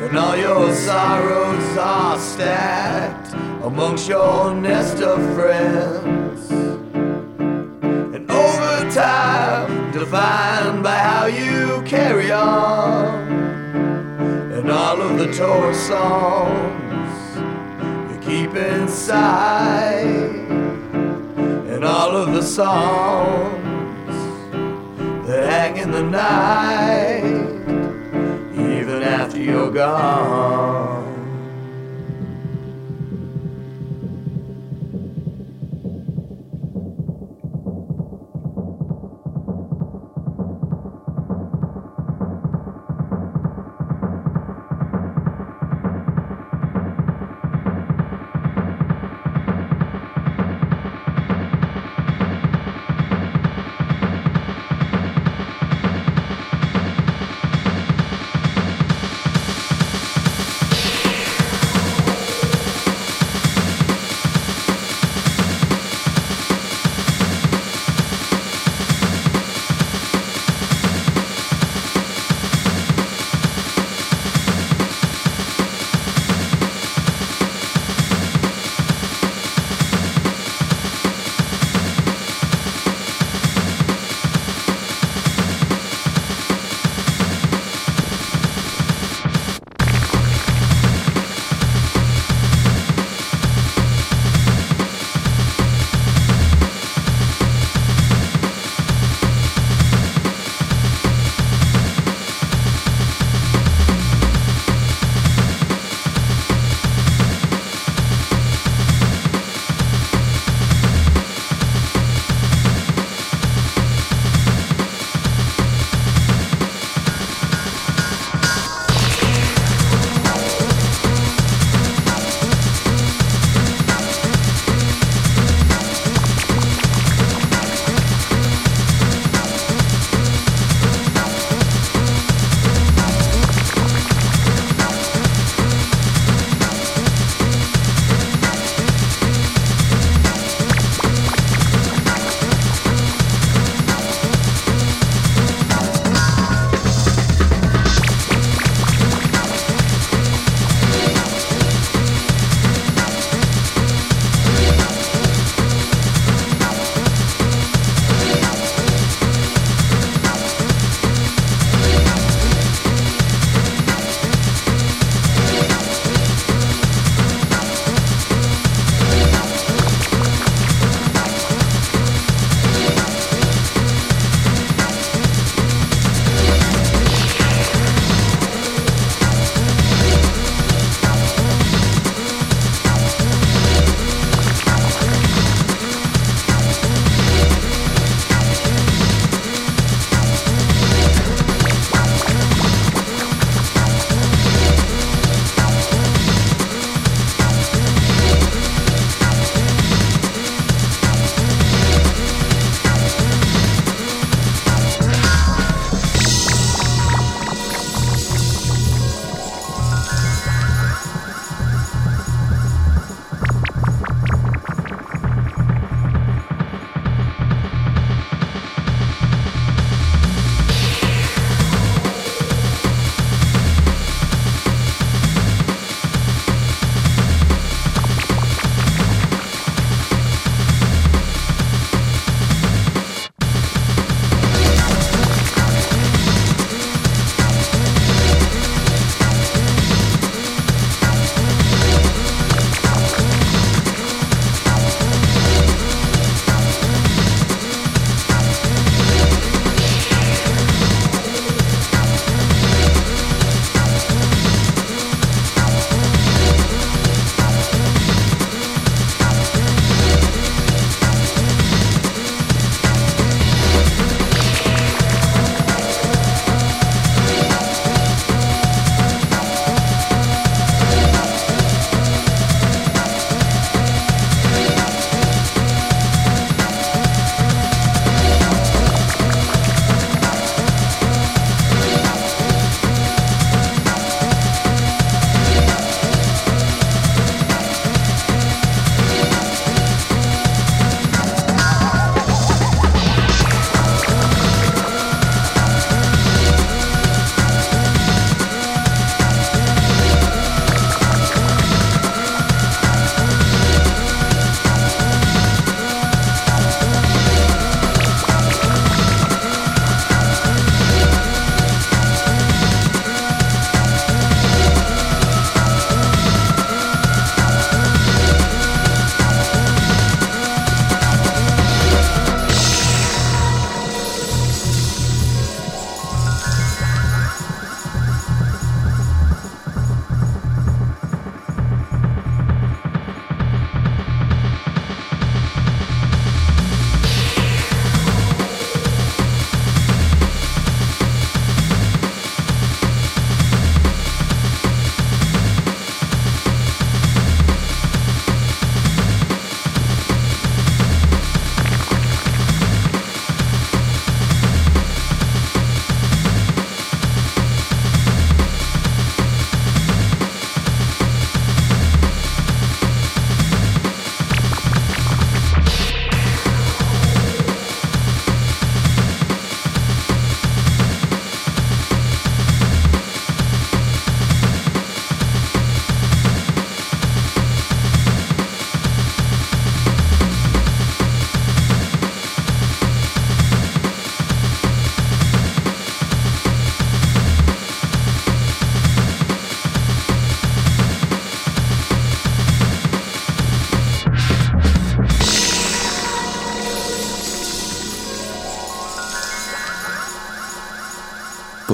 and 0.02 0.18
all 0.18 0.36
your 0.36 0.74
sorrows 0.74 1.76
are 1.78 2.18
stacked 2.18 3.32
amongst 3.64 4.08
your 4.08 4.54
nest 4.54 4.98
of 5.02 5.18
friends. 5.34 6.50
And 8.14 8.30
over 8.30 8.90
time, 8.90 9.92
defined 9.92 10.82
by 10.82 10.98
how 10.98 11.26
you 11.26 11.82
carry 11.86 12.30
on, 12.30 13.32
and 14.52 14.70
all 14.70 15.00
of 15.00 15.18
the 15.18 15.32
torch 15.32 15.76
songs 15.76 17.36
you 18.10 18.18
keep 18.20 18.54
inside 18.54 20.30
and 21.72 21.84
all 21.84 22.16
of 22.16 22.32
the 22.32 22.42
songs 22.42 23.58
that 25.26 25.44
hang 25.50 25.76
in 25.78 25.90
the 25.90 26.02
night, 26.02 27.31
you're 29.52 29.70
gone. 29.70 30.91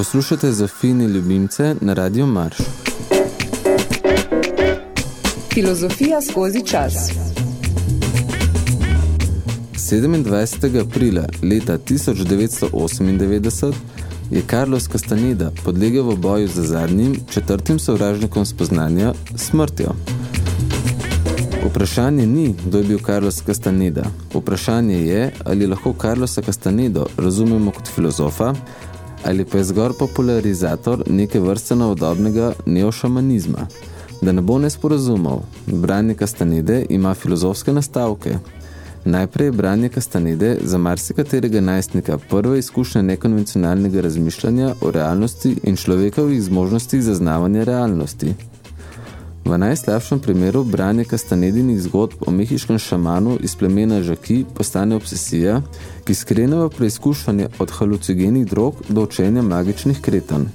Poslušate 0.09 0.53
Zofini 0.53 1.05
ljubimce 1.05 1.75
na 1.81 1.95
Radio 1.95 2.27
Marš. 2.27 2.57
Filozofija 5.53 6.21
skozi 6.31 6.67
čas. 6.67 6.95
27. 9.75 10.81
aprila 10.81 11.23
leta 11.43 11.79
1998 11.79 13.73
je 14.31 14.43
Carlos 14.51 14.89
Castaneda 14.89 15.51
podlegel 15.65 16.05
v 16.05 16.17
boju 16.17 16.49
za 16.49 16.63
zadnjim, 16.63 17.17
četrtim 17.31 17.79
sovražnikom 17.79 18.47
spoznanja, 18.47 19.13
smrtjo. 19.37 19.95
Vprašanje 21.71 22.27
ni, 22.27 22.55
kdo 22.67 22.79
je 22.79 22.85
bil 22.85 22.99
Carlos 23.07 23.43
Castaneda. 23.47 24.05
Vprašanje 24.35 25.07
je, 25.07 25.33
ali 25.45 25.67
lahko 25.67 25.95
Carlosa 26.01 26.43
Castanedo 26.43 27.07
razumemo 27.17 27.71
kot 27.71 27.89
filozofa, 27.89 28.55
ali 29.25 29.45
pa 29.45 29.59
je 29.59 29.65
zgor 29.65 29.93
popularizator 29.99 31.03
neke 31.07 31.41
vrste 31.41 31.77
novodobnega 31.77 32.53
neošamanizma. 32.67 33.67
Da 34.23 34.33
ne 34.33 34.43
bo 34.43 34.59
nesporazumov, 34.59 35.43
branje 35.67 36.15
Castanede 36.15 36.87
ima 36.89 37.15
filozofske 37.15 37.73
nastavke. 37.73 38.39
Najprej 39.05 39.47
je 39.47 39.53
branje 39.53 39.89
Castanede 39.89 40.57
za 40.63 40.79
marsikaterega 40.79 41.61
najstnika 41.61 42.19
prva 42.19 42.57
izkušnja 42.57 43.03
nekonvencionalnega 43.03 44.01
razmišljanja 44.01 44.75
o 44.81 44.91
realnosti 44.91 45.57
in 45.63 45.77
človekovih 45.77 46.43
zmožnostih 46.43 47.03
zaznavanja 47.03 47.65
realnosti. 47.65 48.35
V 49.45 49.59
najslabšem 49.59 50.21
primeru 50.21 50.65
branje 50.65 51.05
Castanedinih 51.05 51.81
zgodb 51.81 52.27
o 52.27 52.31
mehiškem 52.31 52.79
šamanu 52.79 53.39
iz 53.41 53.57
plemena 53.57 54.03
Žaki 54.03 54.45
postane 54.55 54.97
obsesija, 54.97 55.63
ki 56.05 56.15
skrene 56.15 56.57
v 56.57 56.71
preizkušanje 56.71 57.49
od 57.59 57.71
halucigenih 57.71 58.47
drog 58.47 58.83
do 58.89 59.03
učenja 59.09 59.43
magičnih 59.43 60.01
kretanj. 60.01 60.51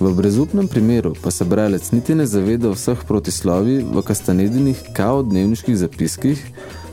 V 0.00 0.12
brezupnem 0.14 0.68
primeru 0.68 1.14
pa 1.22 1.30
se 1.30 1.44
bralec 1.44 1.90
niti 1.92 2.14
ne 2.14 2.26
zaveda 2.26 2.68
vseh 2.70 3.04
protislovi 3.08 3.78
v 3.80 4.02
Castanedinih 4.02 4.82
kao 4.92 5.22
dnevniških 5.22 5.76
zapiskih, 5.76 6.42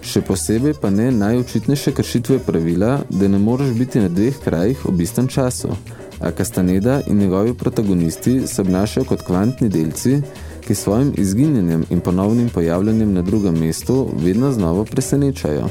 še 0.04 0.22
posebej 0.24 0.78
pa 0.80 0.90
ne 0.90 1.10
najočitnejše 1.12 1.92
kršitve 1.92 2.40
pravila, 2.48 3.02
da 3.10 3.28
ne 3.28 3.40
moreš 3.40 3.76
biti 3.76 4.00
na 4.00 4.08
dveh 4.08 4.40
krajih 4.44 4.86
ob 4.88 5.02
istem 5.02 5.28
času, 5.28 5.76
a 6.20 6.32
Castaneda 6.32 7.02
in 7.08 7.20
njegovi 7.20 7.54
protagonisti 7.54 8.48
se 8.48 8.62
obnašajo 8.62 9.06
kot 9.06 9.28
kvantni 9.28 9.70
delci, 9.70 10.22
ki 10.68 10.76
svojim 10.76 11.14
izginjenjem 11.18 11.86
in 11.90 12.00
ponovnim 12.00 12.50
pojavljanjem 12.50 13.14
na 13.14 13.22
drugem 13.22 13.60
mestu 13.60 14.08
vedno 14.24 14.52
znova 14.52 14.86
presenečajo. 14.86 15.70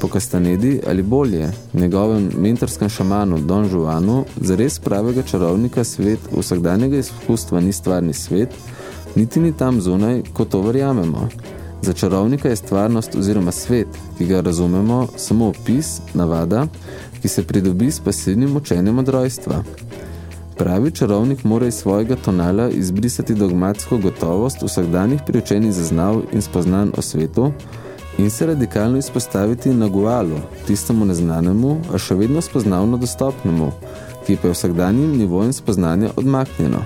Po 0.00 0.08
Castanedi 0.08 0.80
ali 0.86 1.02
bolje, 1.02 1.52
njegovem 1.74 2.30
mentorskem 2.38 2.88
šamanu 2.88 3.38
Don 3.38 3.70
Juanu, 3.72 4.24
zares 4.40 4.78
pravega 4.78 5.22
čarovnika 5.22 5.84
svet 5.84 6.18
vsakdanjega 6.36 6.96
izkustva 6.96 7.60
ni 7.60 7.72
stvarni 7.72 8.12
svet, 8.12 8.48
niti 9.14 9.40
ni 9.40 9.52
tam 9.56 9.80
zunaj, 9.80 10.22
kot 10.32 10.48
to 10.48 10.60
verjamemo. 10.60 11.28
Za 11.82 11.92
čarovnika 11.92 12.48
je 12.48 12.56
stvarnost 12.56 13.14
oziroma 13.14 13.52
svet, 13.52 13.88
ki 14.18 14.26
ga 14.26 14.40
razumemo, 14.40 15.08
samo 15.16 15.48
opis, 15.48 16.00
navada, 16.14 16.66
ki 17.22 17.28
se 17.28 17.42
pridobi 17.42 17.90
s 17.90 18.00
pasivnim 18.00 18.56
učenjem 18.56 18.98
od 18.98 19.08
rojstva. 19.08 19.62
Pravi 20.56 20.90
čarovnik 20.90 21.44
mora 21.44 21.66
iz 21.66 21.74
svojega 21.74 22.16
tonala 22.16 22.70
izbrisati 22.70 23.34
dogmatsko 23.34 23.98
gotovost 23.98 24.62
vsakdanjih 24.62 25.20
priučenih 25.26 25.72
zaznav 25.72 26.22
in 26.32 26.42
spoznan 26.42 26.92
o 26.96 27.02
svetu 27.02 27.52
in 28.18 28.30
se 28.30 28.46
radikalno 28.46 28.98
izpostaviti 28.98 29.74
na 29.74 29.88
gualu, 29.88 30.38
tistemu 30.66 31.04
neznanemu, 31.04 31.76
a 31.92 31.98
še 31.98 32.14
vedno 32.14 32.40
spoznavno 32.40 32.96
dostopnemu, 32.96 33.70
ki 34.26 34.38
pa 34.42 34.48
je 34.48 34.54
vsakdanjim 34.54 35.18
nivojem 35.18 35.52
spoznanja 35.52 36.10
odmaknjeno. 36.16 36.80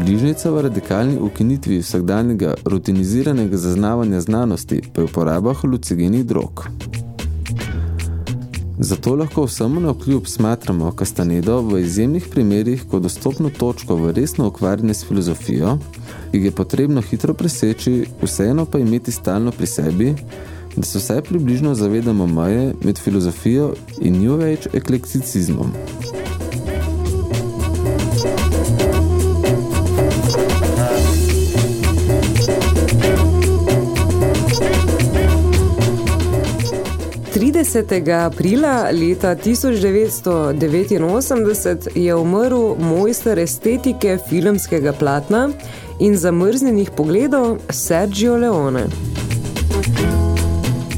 Bližnica 0.00 0.50
v 0.50 0.62
radikalni 0.66 1.18
ukinitvi 1.20 1.78
vsakdanjega 1.78 2.54
rutiniziranega 2.64 3.56
zaznavanja 3.56 4.20
znanosti 4.20 4.82
pa 4.94 5.00
je 5.00 5.04
uporaba 5.04 5.54
halucigenih 5.54 6.26
drog. 6.26 6.66
Zato 8.82 9.14
lahko 9.16 9.44
vsemu 9.44 9.80
na 9.80 9.90
vkljub 9.90 10.26
smatramo 10.26 10.92
Castanedo 10.98 11.60
v 11.60 11.80
izjemnih 11.80 12.24
primerih 12.30 12.82
kot 12.90 13.02
dostopno 13.02 13.50
točko 13.58 13.94
v 13.96 14.12
resno 14.12 14.48
ukvarjanje 14.48 14.94
s 14.94 15.04
filozofijo, 15.06 15.76
ki 16.32 16.38
je 16.38 16.50
potrebno 16.50 17.02
hitro 17.02 17.34
preseči, 17.34 18.06
vseeno 18.22 18.64
pa 18.66 18.78
imeti 18.78 19.12
stalno 19.12 19.52
pri 19.52 19.66
sebi, 19.66 20.14
da 20.76 20.82
se 20.82 20.98
vsaj 20.98 21.22
približno 21.22 21.74
zavedamo 21.74 22.26
meje 22.26 22.74
med 22.84 22.98
filozofijo 22.98 23.74
in 24.00 24.18
New 24.22 24.34
Age 24.34 24.74
eklekticizmom. 24.74 25.72
Aprila 38.26 38.90
leta 38.90 39.34
1989 39.34 41.88
je 41.94 42.14
umrl 42.14 42.74
mojster 42.78 43.38
estetike 43.38 44.18
filmskega 44.28 44.92
platna 44.92 45.48
in 46.00 46.16
zamrznjenih 46.16 46.90
pogledov 46.96 47.58
Sergio 47.70 48.36
Leone. 48.36 48.86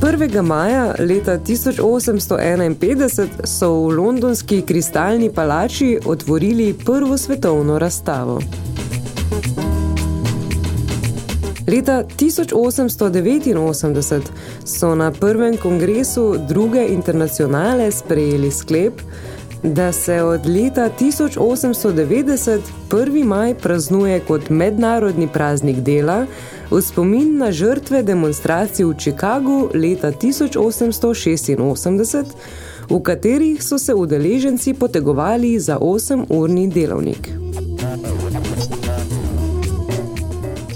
1. 0.01 0.43
maja 0.43 0.95
leta 0.99 1.39
1851 1.39 3.27
so 3.45 3.73
v 3.73 3.95
londonski 3.95 4.63
kristalni 4.63 5.33
palači 5.33 5.99
otvorili 6.07 6.75
prvo 6.85 7.19
svetovno 7.19 7.79
razstavo. 7.79 8.41
Leta 11.67 12.05
1889 12.17 14.23
so 14.65 14.95
na 14.95 15.11
prvem 15.11 15.57
kongresu 15.57 16.37
druge 16.49 16.87
internacionale 16.89 17.93
sprejeli 17.93 18.51
sklep, 18.51 18.93
da 19.63 19.93
se 19.93 20.23
od 20.23 20.47
leta 20.47 20.91
1890 21.01 22.61
1. 22.91 23.25
maj 23.25 23.55
praznuje 23.55 24.21
kot 24.21 24.51
mednarodni 24.51 25.29
praznik 25.33 25.77
dela 25.77 26.27
v 26.71 26.83
spomin 26.83 27.39
na 27.39 27.53
žrtve 27.53 28.03
demonstracij 28.03 28.85
v 28.85 28.95
Chicagu 28.99 29.71
leta 29.75 30.13
1886, 30.13 32.25
v 32.91 33.03
katerih 33.03 33.63
so 33.63 33.79
se 33.79 33.95
udeleženci 33.95 34.75
potegovali 34.75 35.61
za 35.61 35.79
8-urni 35.79 36.69
delovnik. 36.69 37.29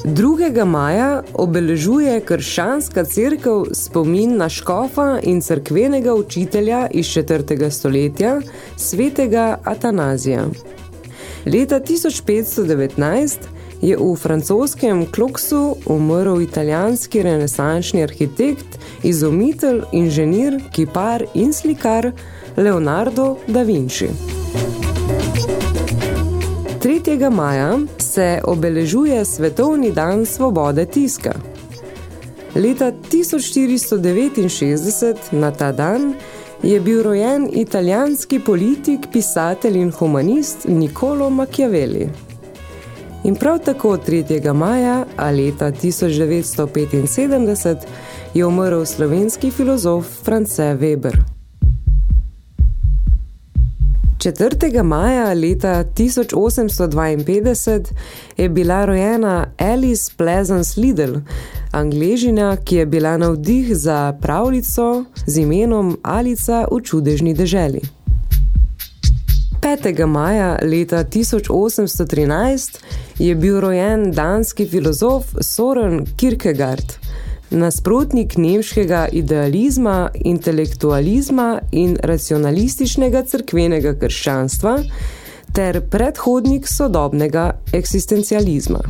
2. 0.08 0.64
maja 0.64 1.22
obeležuje 1.34 2.14
krščanska 2.24 3.02
cerkev 3.04 3.66
spomin 3.76 4.38
na 4.40 4.46
škofa 4.48 5.18
in 5.22 5.42
cerkvenega 5.44 6.14
učitelja 6.14 6.86
iz 6.90 7.06
4. 7.12 7.70
stoletja, 7.70 8.38
svetega 8.76 9.58
Atanazija. 9.64 10.46
Leta 11.44 11.80
1519 11.80 13.36
je 13.82 13.96
v 14.00 14.14
francoskem 14.16 15.04
Kloksu 15.12 15.76
umrl 15.86 16.40
italijanski 16.40 17.22
renesančni 17.22 18.02
arhitekt, 18.02 18.80
izumitelj, 19.02 19.82
inženir, 19.92 20.56
kipar 20.72 21.26
in 21.34 21.52
slikar 21.52 22.12
Leonardo 22.56 23.36
da 23.46 23.62
Vinci. 23.62 24.08
3. 26.80 27.30
maja 27.30 27.78
se 28.18 28.40
obeležuje 28.44 29.24
Svetovni 29.24 29.92
dan 29.92 30.26
svobode 30.26 30.86
tiska. 30.86 31.32
Leta 32.54 32.92
1469 33.10 35.16
na 35.32 35.50
ta 35.50 35.72
dan 35.72 36.14
je 36.62 36.80
bil 36.80 37.02
rojen 37.02 37.50
italijanski 37.52 38.40
politik, 38.40 39.00
pisatelj 39.12 39.78
in 39.78 39.90
humanist 39.90 40.58
Niccolo 40.68 41.30
Machiavelli. 41.30 42.08
In 43.24 43.36
prav 43.36 43.58
tako 43.58 43.96
3. 43.96 44.52
maja 44.52 45.04
a 45.16 45.30
leta 45.30 45.70
1975 45.70 47.76
je 48.34 48.46
umrl 48.46 48.84
slovenski 48.84 49.50
filozof 49.50 50.06
France 50.24 50.62
Weber. 50.62 51.37
4. 54.18 54.82
maja 54.82 55.34
leta 55.34 55.84
1852 55.84 57.92
je 58.36 58.48
bila 58.48 58.84
rojena 58.84 59.46
Alice 59.58 60.12
Pleasance 60.16 60.80
Liddell, 60.80 61.20
angležina, 61.72 62.56
ki 62.56 62.76
je 62.76 62.86
bila 62.86 63.16
navdih 63.16 63.76
za 63.76 64.18
pravljico 64.22 65.04
z 65.26 65.38
imenom 65.38 65.98
Alica 66.02 66.66
v 66.72 66.80
čudežni 66.82 67.34
deželi. 67.34 67.80
5. 69.60 70.06
maja 70.06 70.58
leta 70.62 71.04
1813 71.04 72.78
je 73.18 73.34
bil 73.34 73.60
rojen 73.60 74.12
danski 74.12 74.66
filozof 74.66 75.24
Soren 75.40 76.06
Kierkegaard, 76.16 76.92
nasprotnik 77.50 78.36
nemškega 78.36 79.08
idealizma, 79.12 80.10
intelektualizma 80.14 81.60
in 81.72 81.96
racionalističnega 82.02 83.22
cerkvenega 83.24 83.94
krščanstva 84.00 84.76
ter 85.56 85.80
predhodnik 85.90 86.68
sodobnega 86.68 87.50
eksistencializma. 87.72 88.80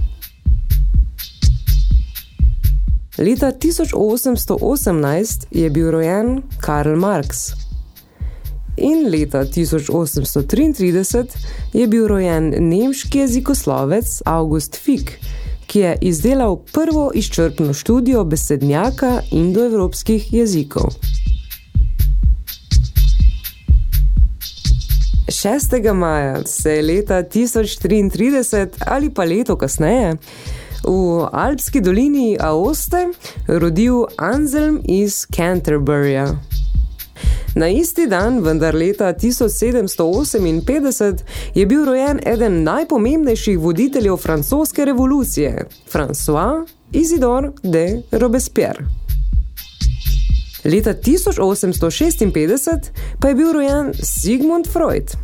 Leta 3.19 3.53
1818 3.53 5.47
je 5.51 5.71
bil 5.71 5.91
rojen 5.91 6.43
Karl 6.61 6.97
Marx. 6.97 7.51
In 8.77 9.11
leta 9.11 9.45
1833 9.45 11.27
je 11.73 11.87
bil 11.87 12.07
rojen 12.07 12.55
nemški 12.59 13.19
jezikoslovec 13.19 14.23
August 14.25 14.77
Fick, 14.77 15.11
ki 15.69 15.79
je 15.79 15.97
izdelal 16.01 16.57
prvo 16.73 17.11
izčrpno 17.15 17.73
študijo 17.73 18.25
besednjaka 18.25 19.21
indoevropskih 19.31 20.33
jezikov. 20.33 20.89
6. 25.29 25.93
maja 25.95 26.47
se 26.47 26.73
je 26.73 26.83
leta 26.83 27.23
1033 27.23 28.67
ali 28.87 29.11
pa 29.11 29.25
leto 29.25 29.57
kasneje 29.57 30.17
v 30.85 31.29
Alpski 31.33 31.81
dolini 31.81 32.37
Aoste 32.41 33.09
rodil 33.47 34.07
Anselm 34.17 34.81
iz 34.85 35.27
Canterburyja. 35.27 36.48
Na 37.59 37.69
isti 37.69 38.07
dan, 38.07 38.41
vendar 38.41 38.75
leta 38.75 39.15
1758, 39.15 41.25
je 41.55 41.67
bil 41.67 41.85
rojen 41.85 42.21
eden 42.27 42.63
najpomembnejših 42.63 43.59
voditeljev 43.59 44.17
francoske 44.17 44.85
revolucije, 44.85 45.67
François 45.93 46.67
Isidore 46.93 47.51
de 47.63 48.03
Robespierre. 48.11 48.85
Leta 50.65 50.95
1856 50.95 52.91
pa 53.21 53.29
je 53.29 53.35
bil 53.35 53.53
rojen 53.53 53.93
Sigmund 54.03 54.67
Freud. 54.73 55.17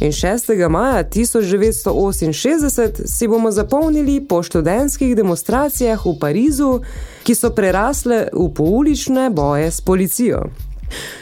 In 0.00 0.12
6. 0.12 0.68
maja 0.68 1.04
1968 1.04 3.06
si 3.06 3.28
bomo 3.28 3.50
zapomnili 3.50 4.26
po 4.28 4.42
študentskih 4.42 5.16
demonstracijah 5.16 6.06
v 6.06 6.18
Parizu, 6.20 6.80
ki 7.24 7.34
so 7.34 7.50
prerasle 7.50 8.28
v 8.32 8.54
poulične 8.54 9.30
boje 9.30 9.70
s 9.70 9.80
policijo. 9.80 10.42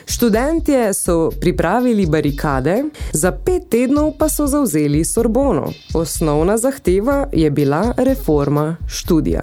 Študentje 0.07 0.95
so 0.95 1.31
pripravili 1.41 2.07
barikade, 2.07 2.85
za 3.13 3.33
pet 3.33 3.63
tednov 3.71 4.13
pa 4.19 4.29
so 4.29 4.47
zauzeli 4.47 5.05
Sorbono. 5.05 5.73
Osnovna 5.95 6.57
zahteva 6.57 7.27
je 7.33 7.51
bila 7.51 7.95
reforma 7.97 8.77
študija. 8.87 9.43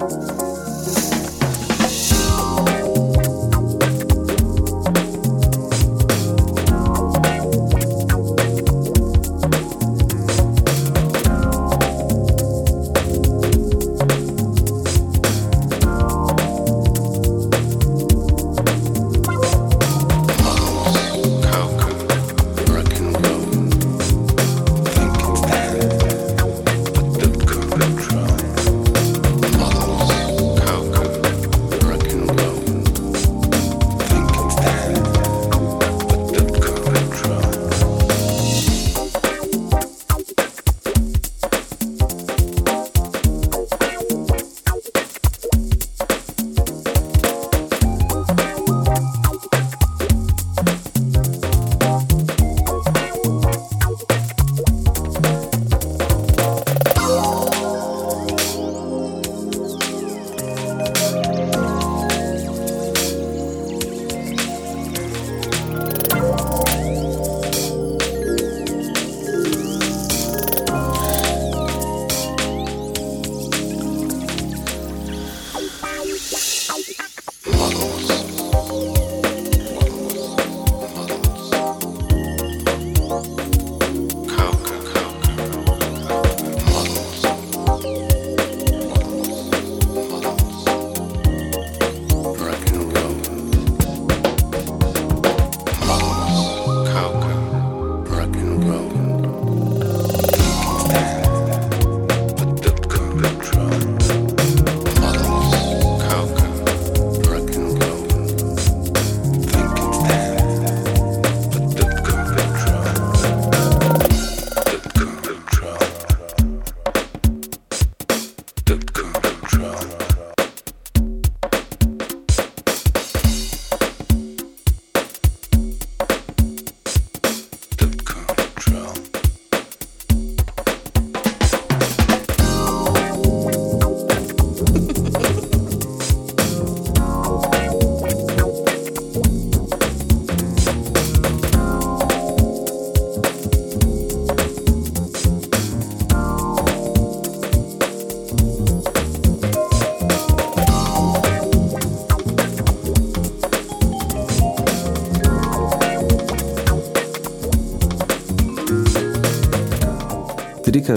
Música 0.02 0.71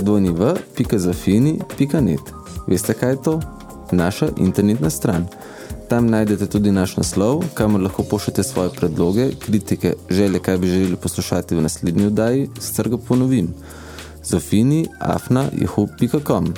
www.zafini.net 0.00 2.20
Veste, 2.66 2.94
kaj 2.94 3.10
je 3.10 3.22
to? 3.22 3.40
Naša 3.92 4.28
internetna 4.36 4.90
stran. 4.90 5.26
Tam 5.88 6.06
najdete 6.06 6.46
tudi 6.46 6.72
naš 6.72 6.96
naslov, 6.96 7.44
kamor 7.54 7.80
lahko 7.80 8.02
pošljete 8.02 8.42
svoje 8.42 8.70
predloge, 8.70 9.30
kritike, 9.38 9.94
želje, 10.10 10.38
kaj 10.38 10.58
bi 10.58 10.68
želeli 10.68 10.96
poslušati 10.96 11.54
v 11.54 11.62
naslednji 11.62 12.06
oddaji, 12.06 12.48
sicer 12.60 12.88
ga 12.88 12.98
ponovim. 12.98 13.54
zofini.afna.yahoo.com 14.24 16.54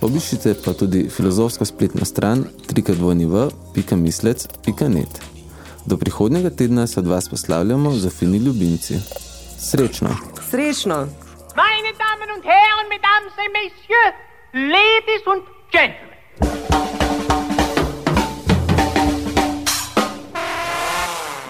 Obiščite 0.00 0.54
pa 0.64 0.72
tudi 0.78 1.08
filozofsko 1.10 1.64
spletno 1.64 2.04
stran 2.04 2.44
www.mislec.net 2.68 5.20
Do 5.86 5.96
prihodnjega 5.96 6.50
tedna 6.50 6.86
se 6.86 7.00
od 7.00 7.06
vas 7.06 7.28
poslavljamo 7.28 7.92
Zofini 7.92 8.38
ljubimci. 8.38 8.94
Srečno! 9.58 10.08
Srečno! 10.50 11.06
Et 13.48 13.52
Messieurs, 13.52 14.12
Ladies 14.52 15.26
und 15.26 15.42
Gentlemen. 15.70 16.18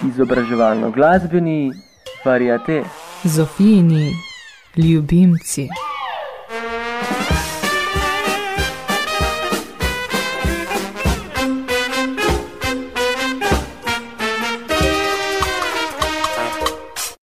Izobraževalno 0.07 0.91
glasbeni 0.91 1.71
variate. 2.25 2.83
Zofijini 3.23 4.13
ljubimci. 4.75 5.69